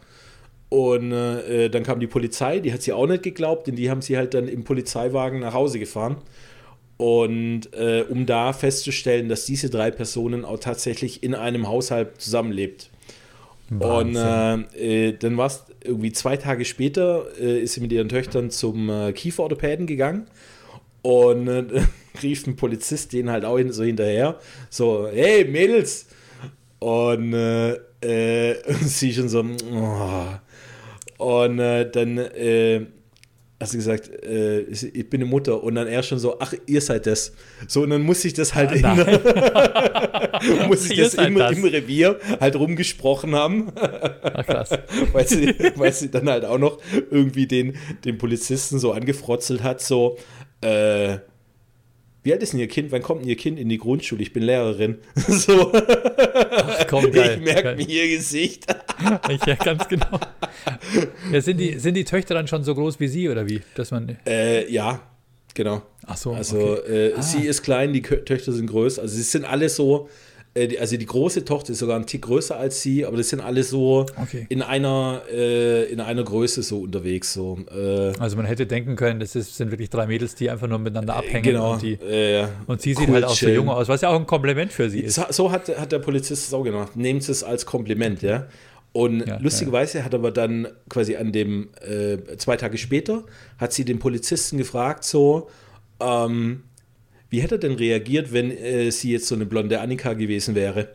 [0.68, 4.16] Und dann kam die Polizei, die hat sie auch nicht geglaubt, denn die haben sie
[4.16, 6.16] halt dann im Polizeiwagen nach Hause gefahren.
[6.96, 7.70] Und
[8.10, 12.90] um da festzustellen, dass diese drei Personen auch tatsächlich in einem Haushalt zusammenlebt.
[13.70, 13.80] Und
[14.14, 14.66] Wahnsinn.
[14.78, 18.50] äh, äh, dann war es irgendwie zwei Tage später, äh, ist sie mit ihren Töchtern
[18.50, 20.26] zum äh, Kieferorthopäden gegangen
[21.02, 21.64] und äh,
[22.22, 24.38] rief ein Polizist denen halt auch hin- so hinterher,
[24.70, 26.06] so, hey Mädels!
[26.78, 30.26] Und äh, äh, sie schon so, oh.
[31.18, 32.18] und dann
[33.58, 36.80] hast du gesagt, äh, ich bin eine Mutter und dann er schon so, ach, ihr
[36.80, 37.32] seid das.
[37.66, 39.20] So, und dann muss ich das halt Ah, Nein.
[40.42, 41.56] in, muss ich das im, das.
[41.56, 43.72] im Revier halt rumgesprochen haben.
[43.74, 44.70] Ach, krass.
[45.12, 46.78] weil sie, weil sie dann halt auch noch
[47.10, 50.18] irgendwie den, den Polizisten so angefrotzelt hat, so,
[50.60, 51.18] äh,
[52.26, 52.90] wie alt ist denn Ihr Kind?
[52.90, 54.20] Wann kommt denn Ihr Kind in die Grundschule?
[54.20, 54.98] Ich bin Lehrerin.
[55.28, 57.38] So, Ach, komm, geil.
[57.38, 58.66] ich merke mir Ihr Gesicht.
[59.30, 60.18] Ich, ja, ganz genau.
[61.32, 63.62] Ja, sind, die, sind die Töchter dann schon so groß wie sie oder wie?
[63.76, 64.16] Dass man.
[64.26, 65.00] Äh, ja,
[65.54, 65.82] genau.
[66.04, 66.32] Ach so.
[66.32, 67.08] Also okay.
[67.10, 67.22] äh, Ah.
[67.22, 69.02] sie ist klein, die Töchter sind größer.
[69.02, 70.08] Also sie sind alle so,
[70.80, 73.62] also die große Tochter ist sogar ein Tick größer als sie, aber das sind alle
[73.62, 74.46] so Okay.
[74.48, 77.32] in einer äh, in einer Größe so unterwegs.
[77.32, 77.58] So.
[77.70, 80.78] Äh, Also man hätte denken können, das ist, sind wirklich drei Mädels, die einfach nur
[80.78, 81.42] miteinander abhängen.
[81.42, 81.74] genau.
[81.74, 84.16] Und, die, äh, und sie sieht cool halt auch so jung aus, was ja auch
[84.18, 85.20] ein Kompliment für sie ist.
[85.30, 86.96] So, hat, hat der Polizist es auch gemacht.
[86.96, 88.46] Nehmt es als Kompliment, ja.
[88.92, 93.24] Und Ja, lustigerweise hat aber dann quasi an dem, äh, zwei Tage später,
[93.58, 95.50] hat sie den Polizisten gefragt, so,
[96.00, 96.62] ähm,
[97.28, 100.88] wie hätte er denn reagiert, wenn äh, sie jetzt so eine blonde Annika gewesen wäre?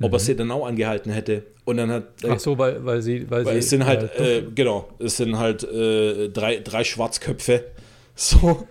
[0.00, 1.42] Ob er sie dann auch angehalten hätte.
[1.64, 2.30] Und dann hat Mhm.
[2.30, 3.28] Ach so, weil, weil sie.
[3.30, 6.84] Weil, weil sie es sind halt, äh, äh, genau, es sind halt äh, drei, drei
[6.84, 7.64] Schwarzköpfe.
[8.20, 8.66] So.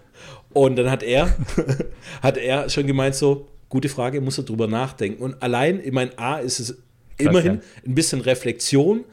[0.51, 1.37] Und dann hat er,
[2.21, 5.23] hat er schon gemeint, so, gute Frage, muss er drüber nachdenken.
[5.23, 6.77] Und allein, ich meine, A, ist es
[7.17, 7.61] immerhin ja.
[7.85, 9.05] ein bisschen Reflexion,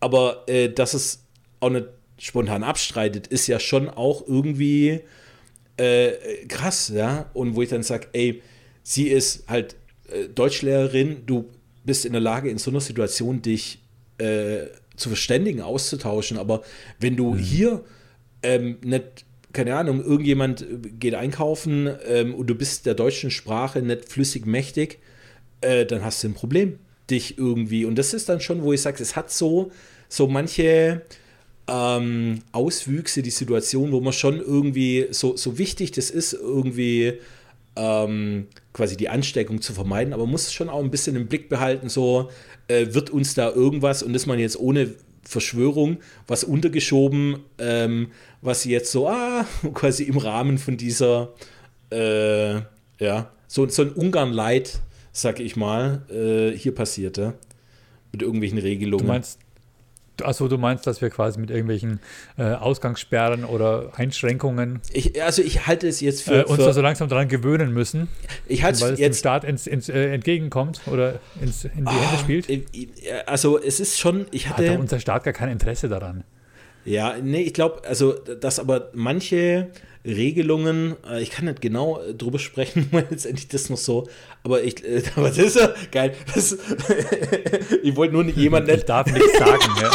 [0.00, 1.26] aber äh, dass es
[1.60, 1.86] auch nicht
[2.16, 5.00] spontan abstreitet, ist ja schon auch irgendwie
[5.76, 7.30] äh, krass, ja.
[7.34, 8.42] Und wo ich dann sage, ey,
[8.82, 9.76] sie ist halt
[10.08, 11.50] äh, Deutschlehrerin, du
[11.84, 13.80] bist in der Lage, in so einer Situation dich
[14.18, 14.66] äh,
[14.96, 16.38] zu verständigen, auszutauschen.
[16.38, 16.62] Aber
[17.00, 17.38] wenn du mhm.
[17.38, 17.84] hier
[18.42, 20.66] ähm, nicht, keine Ahnung, irgendjemand
[20.98, 24.98] geht einkaufen ähm, und du bist der deutschen Sprache nicht flüssig mächtig,
[25.60, 26.78] äh, dann hast du ein Problem.
[27.10, 27.84] Dich irgendwie.
[27.84, 29.70] Und das ist dann schon, wo ich sage, es hat so,
[30.08, 31.02] so manche
[31.68, 37.14] ähm, Auswüchse, die Situation, wo man schon irgendwie, so, so wichtig das ist, irgendwie
[37.76, 41.48] ähm, quasi die Ansteckung zu vermeiden, aber man muss schon auch ein bisschen im Blick
[41.48, 42.30] behalten, so
[42.68, 48.08] äh, wird uns da irgendwas, und das man jetzt ohne Verschwörung, was untergeschoben, ähm,
[48.42, 51.32] was jetzt so, ah, quasi im Rahmen von dieser,
[51.90, 52.54] äh,
[52.98, 54.80] ja, so, so ein Ungarn-Light,
[55.12, 57.34] sag ich mal, äh, hier passierte.
[58.12, 59.06] Mit irgendwelchen Regelungen.
[59.06, 59.40] Du meinst,
[60.22, 62.00] Achso, du meinst, dass wir quasi mit irgendwelchen
[62.38, 66.72] äh, Ausgangssperren oder Einschränkungen ich, also ich halte es jetzt für, äh, uns für, da
[66.72, 68.08] so langsam daran gewöhnen müssen,
[68.46, 71.86] ich halte weil es jetzt, dem Staat ins, ins, äh, entgegenkommt oder ins, in die
[71.86, 72.48] ah, Hände spielt.
[72.48, 72.64] Äh,
[73.26, 74.70] Also es ist schon, ich hatte...
[74.70, 76.24] Hat unser Staat gar kein Interesse daran.
[76.84, 79.70] Ja, nee, ich glaube, also, dass aber manche
[80.04, 84.08] Regelungen, äh, ich kann nicht genau äh, drüber sprechen, weil letztendlich das noch so,
[84.42, 86.14] aber ich, äh, aber das ist ja geil.
[86.34, 86.56] Das,
[87.82, 88.80] ich wollte nur nicht jemand nicht.
[88.80, 89.90] Ich darf nichts sagen, ja.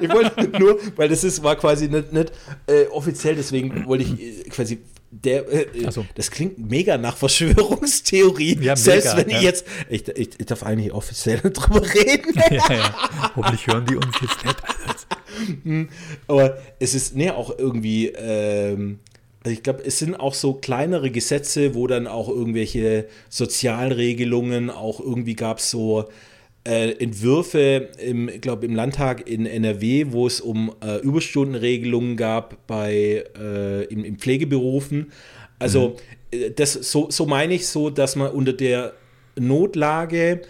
[0.00, 2.32] ich wollte nur, weil das ist, war quasi nicht, nicht
[2.66, 4.78] äh, offiziell, deswegen wollte ich äh, quasi
[5.10, 6.04] der, äh, so.
[6.16, 8.58] das klingt mega nach Verschwörungstheorie.
[8.60, 9.38] Ja, Selbst mega, wenn ja.
[9.38, 12.34] ich jetzt, ich, ich, ich, darf eigentlich offiziell drüber reden.
[12.50, 13.34] ja, ja.
[13.36, 14.56] Hoffentlich hören die uns jetzt nicht.
[15.62, 15.88] Hm,
[16.26, 18.98] aber es ist ne, auch irgendwie, ähm,
[19.48, 25.00] also ich glaube, es sind auch so kleinere Gesetze, wo dann auch irgendwelche Sozialregelungen, auch
[25.00, 26.04] irgendwie gab es so
[26.64, 32.66] äh, Entwürfe, im, ich glaube, im Landtag in NRW, wo es um äh, Überstundenregelungen gab
[32.66, 35.12] bei, äh, in, in Pflegeberufen.
[35.58, 35.96] Also,
[36.30, 36.38] mhm.
[36.38, 38.92] Äh, das, so, so meine ich so, dass man unter der
[39.40, 40.42] Notlage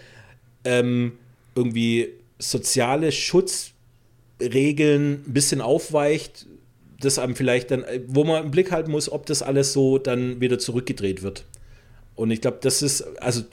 [0.65, 1.13] ähm,
[1.55, 3.71] irgendwie soziale Schutz
[4.41, 6.47] Regeln ein bisschen aufweicht,
[6.99, 10.41] das einem vielleicht dann, wo man im Blick halten muss, ob das alles so dann
[10.41, 11.45] wieder zurückgedreht wird.
[12.15, 13.43] Und ich glaube, das ist, also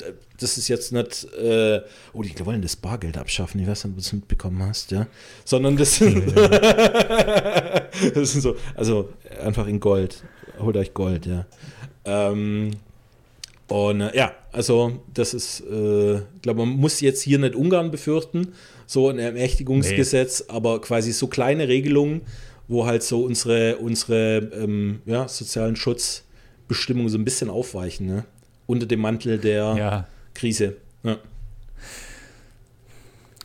[0.40, 1.82] das ist jetzt nicht, äh,
[2.12, 5.06] oh, die wollen das Bargeld abschaffen, ich weiß nicht, ob du es mitbekommen hast, ja.
[5.44, 10.24] Sondern das sind, das sind so, also einfach in Gold.
[10.58, 11.46] Holt euch Gold, ja.
[12.04, 12.72] Ähm,
[13.68, 17.92] und äh, ja, also das ist, äh, ich glaube, man muss jetzt hier nicht Ungarn
[17.92, 18.52] befürchten,
[18.86, 20.54] so ein Ermächtigungsgesetz, nee.
[20.54, 22.22] aber quasi so kleine Regelungen,
[22.68, 28.24] wo halt so unsere, unsere ähm, ja, sozialen Schutzbestimmungen so ein bisschen aufweichen, ne?
[28.66, 30.06] unter dem Mantel der ja.
[30.34, 30.76] Krise.
[31.02, 31.18] Ja.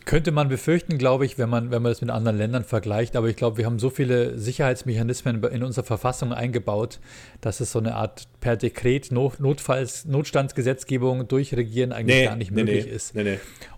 [0.04, 3.14] Könnte man befürchten, glaube ich, wenn man, wenn man das mit anderen Ländern vergleicht.
[3.14, 6.98] Aber ich glaube, wir haben so viele Sicherheitsmechanismen in unserer Verfassung eingebaut,
[7.40, 12.64] dass es so eine Art per Dekret Notfalls, Notstandsgesetzgebung durchregieren eigentlich nee, gar nicht nee,
[12.64, 13.14] möglich nee, ist.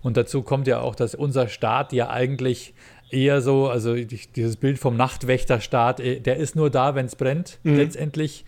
[0.01, 2.73] Und dazu kommt ja auch, dass unser Staat ja eigentlich
[3.15, 7.59] eher so, also dieses Bild vom Nachtwächterstaat, äh, der ist nur da, wenn es brennt,
[7.63, 7.77] mhm.
[7.77, 8.45] letztendlich.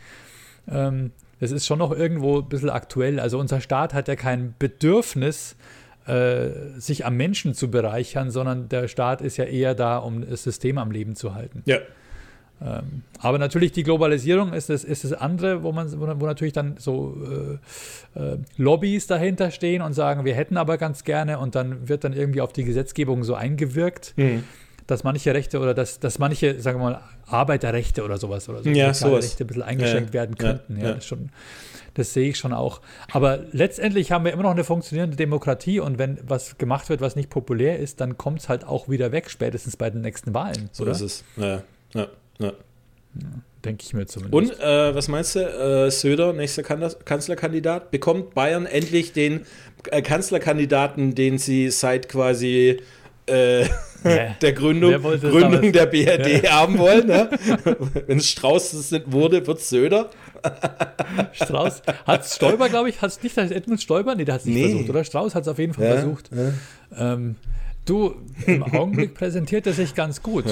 [0.70, 3.20] Ähm, das ist schon noch irgendwo ein bisschen aktuell.
[3.20, 5.56] Also unser Staat hat ja kein Bedürfnis,
[6.08, 10.44] äh, sich am Menschen zu bereichern, sondern der Staat ist ja eher da, um das
[10.44, 11.64] System am Leben zu halten.
[11.66, 11.78] Ja.
[12.60, 16.76] Ähm, aber natürlich die Globalisierung ist das, ist das andere, wo man, wo, natürlich dann
[16.78, 17.16] so
[18.16, 22.04] äh, äh, Lobbys dahinter stehen und sagen, wir hätten aber ganz gerne und dann wird
[22.04, 24.14] dann irgendwie auf die Gesetzgebung so eingewirkt.
[24.18, 24.44] Mhm
[24.88, 28.70] dass manche Rechte oder dass, dass manche, sagen wir mal, Arbeiterrechte oder sowas oder so,
[28.70, 29.26] ja, sowas.
[29.26, 30.78] Rechte ein bisschen eingeschränkt ja, werden könnten.
[30.78, 31.30] Ja, ja, Das, schon,
[31.94, 32.82] das sehe ich schon auch.
[33.12, 37.18] Aber letztendlich haben wir immer noch eine funktionierende Demokratie und wenn was gemacht wird, was
[37.18, 40.70] nicht populär ist, dann kommt es halt auch wieder weg, spätestens bei den nächsten Wahlen.
[40.72, 40.94] So oder?
[40.94, 41.24] ist es.
[41.36, 42.08] Ja, ja,
[42.40, 42.54] ja.
[43.66, 44.34] Denke ich mir zumindest.
[44.34, 49.46] Und äh, was meinst du, äh, Söder, nächster Kanzlerkandidat, bekommt Bayern endlich den
[49.90, 52.80] äh, Kanzlerkandidaten, den sie seit quasi
[53.28, 53.62] äh,
[54.06, 54.36] yeah.
[54.42, 56.52] der Gründung, Gründung der BRD ja.
[56.62, 57.08] haben wollen.
[57.08, 57.30] Ne?
[58.06, 60.10] Wenn es Strauß nicht wurde, wird es Söder.
[61.34, 61.82] Strauß.
[62.06, 64.16] Hat Stoiber, glaube ich, hat es nicht als Edmund Stoiber?
[64.16, 64.70] Nee, der hat es nicht nee.
[64.70, 65.04] versucht, oder?
[65.04, 66.30] Strauß hat es auf jeden Fall ja, versucht.
[66.32, 67.14] Ja.
[67.14, 67.36] Ähm,
[67.90, 68.16] du,
[68.46, 70.46] im Augenblick präsentiert er sich ganz gut.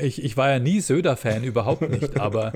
[0.00, 2.52] Ich, ich, war ja nie Söder-Fan, überhaupt nicht, aber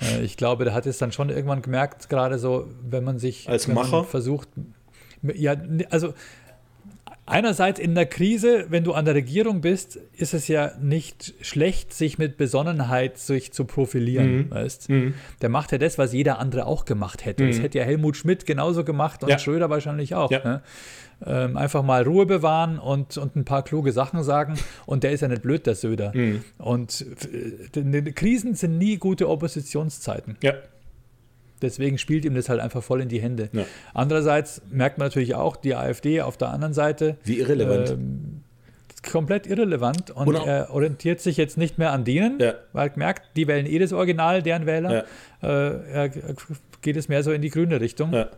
[0.00, 3.48] äh, ich glaube, der hat es dann schon irgendwann gemerkt, gerade so, wenn man sich
[3.48, 4.48] als Macher versucht,
[5.22, 5.56] ja,
[5.90, 6.14] also
[7.26, 11.94] Einerseits in der Krise, wenn du an der Regierung bist, ist es ja nicht schlecht,
[11.94, 14.36] sich mit Besonnenheit sich zu profilieren.
[14.36, 14.50] Mhm.
[14.50, 14.90] Weißt?
[14.90, 15.14] Mhm.
[15.40, 17.44] Der macht ja das, was jeder andere auch gemacht hätte.
[17.44, 17.48] Mhm.
[17.48, 19.38] Das hätte ja Helmut Schmidt genauso gemacht und ja.
[19.38, 20.30] Schröder wahrscheinlich auch.
[20.30, 20.44] Ja.
[20.44, 20.62] Ne?
[21.26, 24.54] Ähm, einfach mal Ruhe bewahren und, und ein paar kluge Sachen sagen.
[24.86, 26.12] Und der ist ja nicht blöd, der Söder.
[26.14, 26.44] Mhm.
[26.58, 27.04] Und
[27.74, 30.36] äh, Krisen sind nie gute Oppositionszeiten.
[30.42, 30.54] Ja.
[31.62, 33.48] Deswegen spielt ihm das halt einfach voll in die Hände.
[33.52, 33.64] Ja.
[33.94, 37.16] Andererseits merkt man natürlich auch die AfD auf der anderen Seite.
[37.24, 37.90] Wie irrelevant.
[37.90, 38.40] Ähm,
[39.10, 42.54] komplett irrelevant und, auch- er orientiert sich jetzt nicht mehr an denen, Ja.
[42.72, 45.04] weil er merkt, die wählen eh das Original, deren Wähler.
[45.42, 46.08] Äh, er
[46.82, 48.12] geht es mehr so in die grüne Richtung.
[48.12, 48.28] Ja.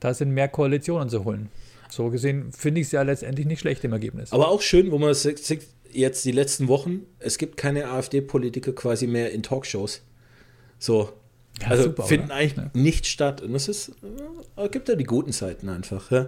[0.00, 1.48] Da sind mehr Koalitionen zu holen.
[1.90, 4.32] So gesehen finde ich es ja letztendlich nicht schlecht im Ergebnis.
[4.32, 5.40] Aber auch schön, wo man sieht
[5.90, 10.02] jetzt die letzten Wochen, es gibt keine AfD-Politiker quasi mehr in Talkshows.
[10.78, 11.12] So.
[11.62, 12.34] Ja, also super, finden oder?
[12.36, 12.70] eigentlich Ja.
[12.74, 13.40] nicht statt.
[13.40, 13.92] Und das ist,
[14.56, 16.10] äh, gibt ja die guten Seiten einfach.
[16.10, 16.26] Ja,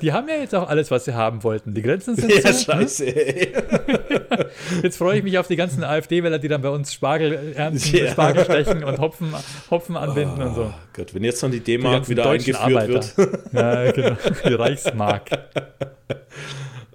[0.00, 1.74] Die haben ja jetzt auch alles, was sie haben wollten.
[1.74, 2.64] Die Grenzen sind ja zu.
[2.64, 3.04] scheiße.
[3.06, 3.52] Ey.
[4.82, 7.78] Jetzt freue ich mich auf die ganzen AfD-Wähler, die dann bei uns Spargel ernten.
[7.80, 9.34] Spargel stechen und Hopfen,
[9.70, 10.62] Hopfen anbinden und so.
[10.62, 13.14] Oh Gott, wenn jetzt noch die D-Mark wieder eingeführt wird.
[13.52, 14.16] Ja, genau.
[14.48, 15.30] Die Reichsmark.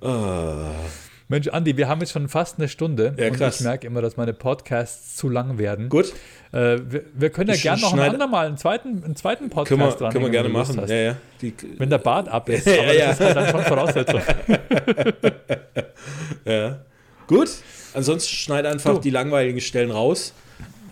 [0.02, 0.72] Ah.
[1.28, 3.16] Mensch, Andi, wir haben jetzt schon fast eine Stunde.
[3.18, 3.60] Ja, und krass.
[3.60, 5.90] ich merke immer, dass meine Podcasts zu lang werden.
[5.90, 6.14] Gut,
[6.52, 9.82] Äh, wir, wir können ja gerne noch ein andermal einen zweiten, einen zweiten Podcast können
[9.82, 10.80] wir, dran können wir gerne machen.
[10.88, 11.16] Ja, ja.
[11.42, 12.68] Die, Wenn der Bart ab ist.
[12.68, 13.08] Aber ja.
[13.08, 14.22] das ist halt dann schon Voraussetzung.
[16.46, 16.78] ja.
[17.28, 17.50] Gut,
[17.94, 19.00] ansonsten schneid einfach Du.
[19.02, 20.34] die langweiligen Stellen raus.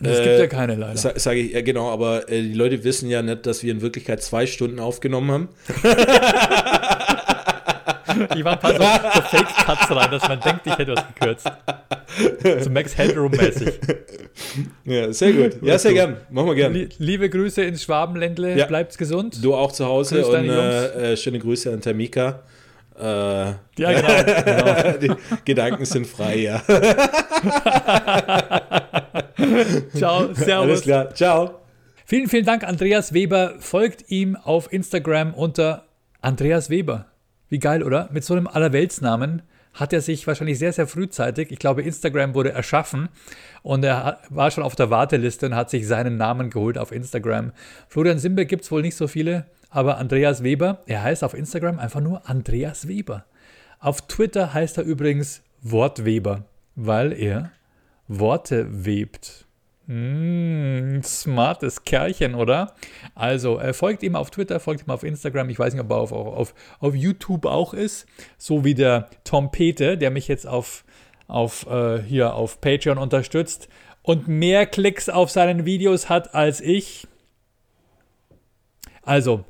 [0.02, 0.98] Es Äh, gibt ja keine leider.
[0.98, 3.82] Sa Sage ich, ja genau, aber äh, die Leute wissen ja nicht, dass wir in
[3.82, 5.50] Wirklichkeit zwei Stunden aufgenommen haben.
[8.36, 8.80] Ich mache ein paar so,
[9.22, 11.52] so Fake-Cuts rein, dass man denkt, ich hätte was gekürzt.
[12.64, 13.74] So Max Headroom-mäßig.
[14.86, 15.58] Ja, sehr gut.
[15.62, 16.18] Ja, sehr gern.
[16.30, 16.74] Machen wir gern.
[16.74, 18.58] Lie- Liebe Grüße ins Schwabenländle.
[18.58, 18.66] Ja.
[18.68, 19.44] Bleibt's gesund.
[19.44, 22.42] Du auch zu Hause Grüß und äh, äh, schöne Grüße an Tamika.
[23.00, 24.08] Äh, Ja, genau.
[24.46, 24.98] genau.
[25.02, 25.12] die
[25.46, 26.62] Gedanken sind frei, ja.
[29.96, 30.48] Ciao, servus.
[30.50, 31.14] Alles klar.
[31.14, 31.60] Ciao.
[32.06, 33.56] Vielen, vielen Dank, Andreas Weber.
[33.60, 35.86] Folgt ihm auf Instagram unter
[36.22, 37.08] Andreas Weber.
[37.54, 38.10] Wie geil, oder?
[38.12, 39.44] Mit so einem Allerweltsnamen
[39.76, 43.10] hat er sich wahrscheinlich sehr, sehr frühzeitig, ich glaube, Instagram wurde erschaffen
[43.62, 47.52] und er war schon auf der Warteliste und hat sich seinen Namen geholt auf Instagram.
[47.90, 51.78] Florian Simbe gibt es wohl nicht so viele, aber Andreas Weber, er heißt auf Instagram
[51.78, 53.24] einfach nur Andreas Weber.
[53.78, 57.52] Auf Twitter heißt er übrigens Wortweber, weil er
[58.08, 59.46] Worte webt.
[59.86, 62.74] Mm, smartes Kerlchen, oder?
[63.16, 65.50] Also, äh, folgt ihm auf Twitter, folgt ihm auf Instagram.
[65.50, 68.06] Ich weiß nicht, ob er auf, auf, auf, YouTube auch ist.
[68.38, 70.86] So wie der Tom Pete, der mich jetzt auf,
[71.28, 73.68] auf, äh, hier auf Patreon unterstützt
[74.04, 77.06] und mehr Klicks auf seinen Videos hat als ich.
[79.02, 79.44] Also,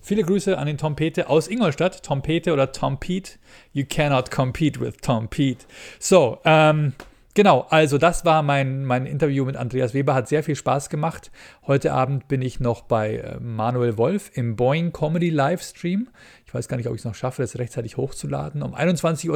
[0.00, 2.04] viele Grüße an den Tom Pete aus Ingolstadt.
[2.04, 3.32] Tom Pete oder Tom Pete.
[3.72, 5.64] You cannot compete with Tom Pete.
[5.98, 6.92] So, ähm,
[7.34, 7.66] genau.
[7.70, 10.14] Also, das war mein, mein Interview mit Andreas Weber.
[10.14, 11.30] Hat sehr viel Spaß gemacht.
[11.66, 16.08] Heute Abend bin ich noch bei äh, Manuel Wolf im Boeing Comedy Livestream.
[16.46, 18.62] Ich weiß gar nicht, ob ich es noch schaffe, das rechtzeitig hochzuladen.
[18.62, 19.28] Um 21.30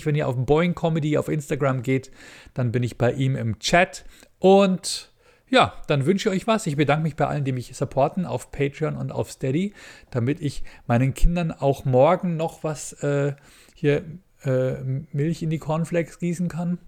[0.00, 2.10] Uhr, wenn ihr auf Boeing Comedy auf Instagram geht,
[2.54, 4.04] dann bin ich bei ihm im Chat.
[4.38, 5.12] Und
[5.48, 6.66] ja, dann wünsche ich euch was.
[6.66, 9.72] Ich bedanke mich bei allen, die mich supporten auf Patreon und auf Steady,
[10.10, 13.34] damit ich meinen Kindern auch morgen noch was äh,
[13.74, 14.02] hier
[14.42, 14.82] äh,
[15.12, 16.78] Milch in die Cornflakes gießen kann.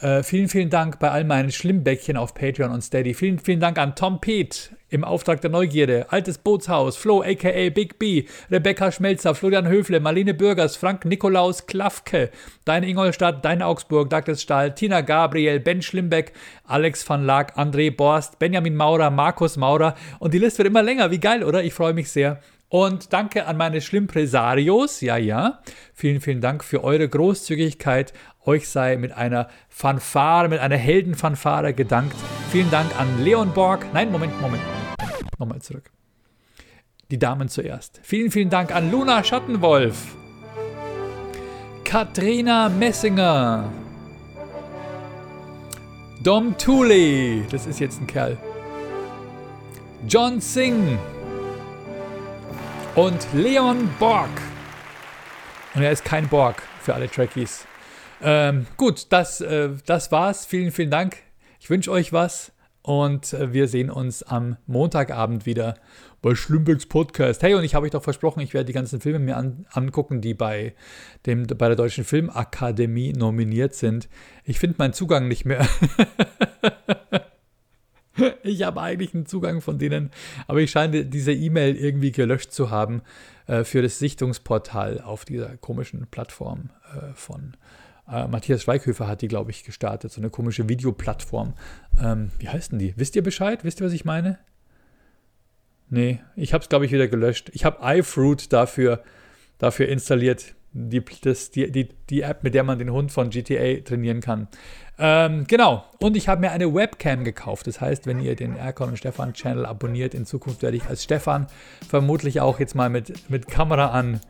[0.00, 3.14] Äh, vielen, vielen Dank bei all meinen Schlimmbäckchen auf Patreon und Steady.
[3.14, 7.98] Vielen, vielen Dank an Tom Pete im Auftrag der Neugierde, Altes Bootshaus, Flo aka Big
[7.98, 12.30] B, Rebecca Schmelzer, Florian Höfle, Marlene Bürgers, Frank Nikolaus Klafke,
[12.64, 16.32] Deine Ingolstadt, Deine Augsburg, Douglas Stahl, Tina Gabriel, Ben Schlimbeck,
[16.64, 21.12] Alex van Laak, André Borst, Benjamin Maurer, Markus Maurer und die Liste wird immer länger.
[21.12, 21.62] Wie geil, oder?
[21.62, 22.40] Ich freue mich sehr.
[22.68, 25.00] Und danke an meine Schlimmpresarios.
[25.00, 25.60] Ja, ja.
[25.92, 28.12] Vielen, vielen Dank für eure Großzügigkeit.
[28.46, 32.16] Euch sei mit einer Fanfare, mit einer Heldenfanfare gedankt.
[32.50, 33.86] Vielen Dank an Leon Borg.
[33.94, 34.62] Nein, Moment, Moment.
[35.38, 35.90] Nochmal zurück.
[37.10, 38.00] Die Damen zuerst.
[38.02, 40.14] Vielen, vielen Dank an Luna Schattenwolf.
[41.84, 43.70] Katrina Messinger.
[46.22, 47.42] Dom Thule.
[47.50, 48.36] Das ist jetzt ein Kerl.
[50.06, 50.98] John Singh
[52.94, 54.28] und Leon Borg.
[55.74, 57.66] Und er ist kein Borg für alle Trekkies.
[58.26, 60.46] Ähm, gut, das, äh, das war's.
[60.46, 61.18] Vielen, vielen Dank.
[61.60, 65.74] Ich wünsche euch was und äh, wir sehen uns am Montagabend wieder
[66.22, 67.42] bei Schlimbecks Podcast.
[67.42, 70.22] Hey, und ich habe euch doch versprochen, ich werde die ganzen Filme mir an, angucken,
[70.22, 70.72] die bei,
[71.26, 74.08] dem, bei der Deutschen Filmakademie nominiert sind.
[74.44, 75.68] Ich finde meinen Zugang nicht mehr.
[78.44, 80.12] Ich habe eigentlich einen Zugang von denen,
[80.46, 83.02] aber ich scheine diese E-Mail irgendwie gelöscht zu haben
[83.48, 87.56] äh, für das Sichtungsportal auf dieser komischen Plattform äh, von
[88.10, 91.54] äh, Matthias Schweighöfer hat die, glaube ich, gestartet, so eine komische Videoplattform.
[92.02, 92.94] Ähm, wie heißt denn die?
[92.96, 93.64] Wisst ihr Bescheid?
[93.64, 94.38] Wisst ihr, was ich meine?
[95.90, 97.50] Nee, ich habe es, glaube ich, wieder gelöscht.
[97.54, 99.02] Ich habe iFruit dafür,
[99.58, 103.80] dafür installiert, die, das, die, die, die App, mit der man den Hund von GTA
[103.84, 104.48] trainieren kann.
[104.98, 105.84] Ähm, genau.
[106.00, 107.66] Und ich habe mir eine Webcam gekauft.
[107.68, 111.04] Das heißt, wenn ihr den Erkon und Stefan Channel abonniert, in Zukunft werde ich als
[111.04, 111.46] Stefan
[111.88, 114.20] vermutlich auch jetzt mal mit, mit Kamera an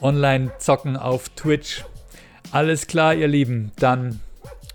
[0.00, 1.84] online zocken auf Twitch.
[2.54, 3.72] Alles klar, ihr Lieben.
[3.80, 4.20] Dann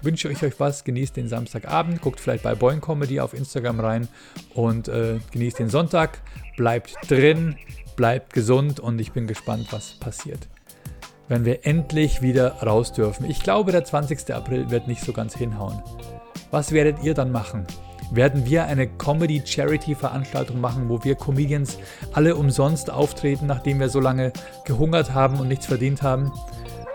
[0.02, 0.84] wünsche ich euch was.
[0.84, 2.02] Genießt den Samstagabend.
[2.02, 4.10] Guckt vielleicht bei Boing Comedy auf Instagram rein
[4.54, 6.20] und äh, genießt den Sonntag.
[6.58, 7.56] Bleibt drin,
[7.96, 10.50] bleibt gesund und ich bin gespannt, was passiert.
[11.30, 13.30] Wenn wir endlich wieder raus dürfen.
[13.30, 14.36] Ich glaube, der 20.
[14.36, 15.82] April wird nicht so ganz hinhauen.
[16.52, 17.66] Was werdet ihr dann machen?
[18.12, 21.78] Werden wir eine Comedy-Charity-Veranstaltung machen, wo wir Comedians
[22.12, 24.34] alle umsonst auftreten, nachdem wir so lange
[24.66, 26.30] gehungert haben und nichts verdient haben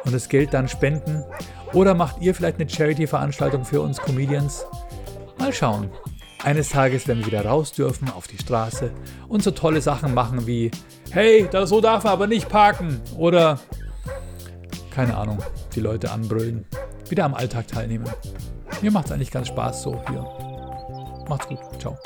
[0.05, 1.25] und das Geld dann spenden?
[1.73, 4.65] Oder macht ihr vielleicht eine Charity-Veranstaltung für uns Comedians?
[5.39, 5.91] Mal schauen.
[6.43, 8.91] Eines Tages werden wir wieder raus dürfen auf die Straße
[9.29, 10.71] und so tolle Sachen machen wie,
[11.11, 13.01] hey, da so darf man aber nicht parken.
[13.17, 13.59] Oder,
[14.91, 15.39] keine Ahnung,
[15.75, 16.67] die Leute anbrüllen.
[17.09, 18.09] Wieder am Alltag teilnehmen.
[18.83, 20.27] Mir macht es eigentlich ganz Spaß so hier.
[21.29, 21.59] Macht's gut.
[21.79, 21.97] Ciao.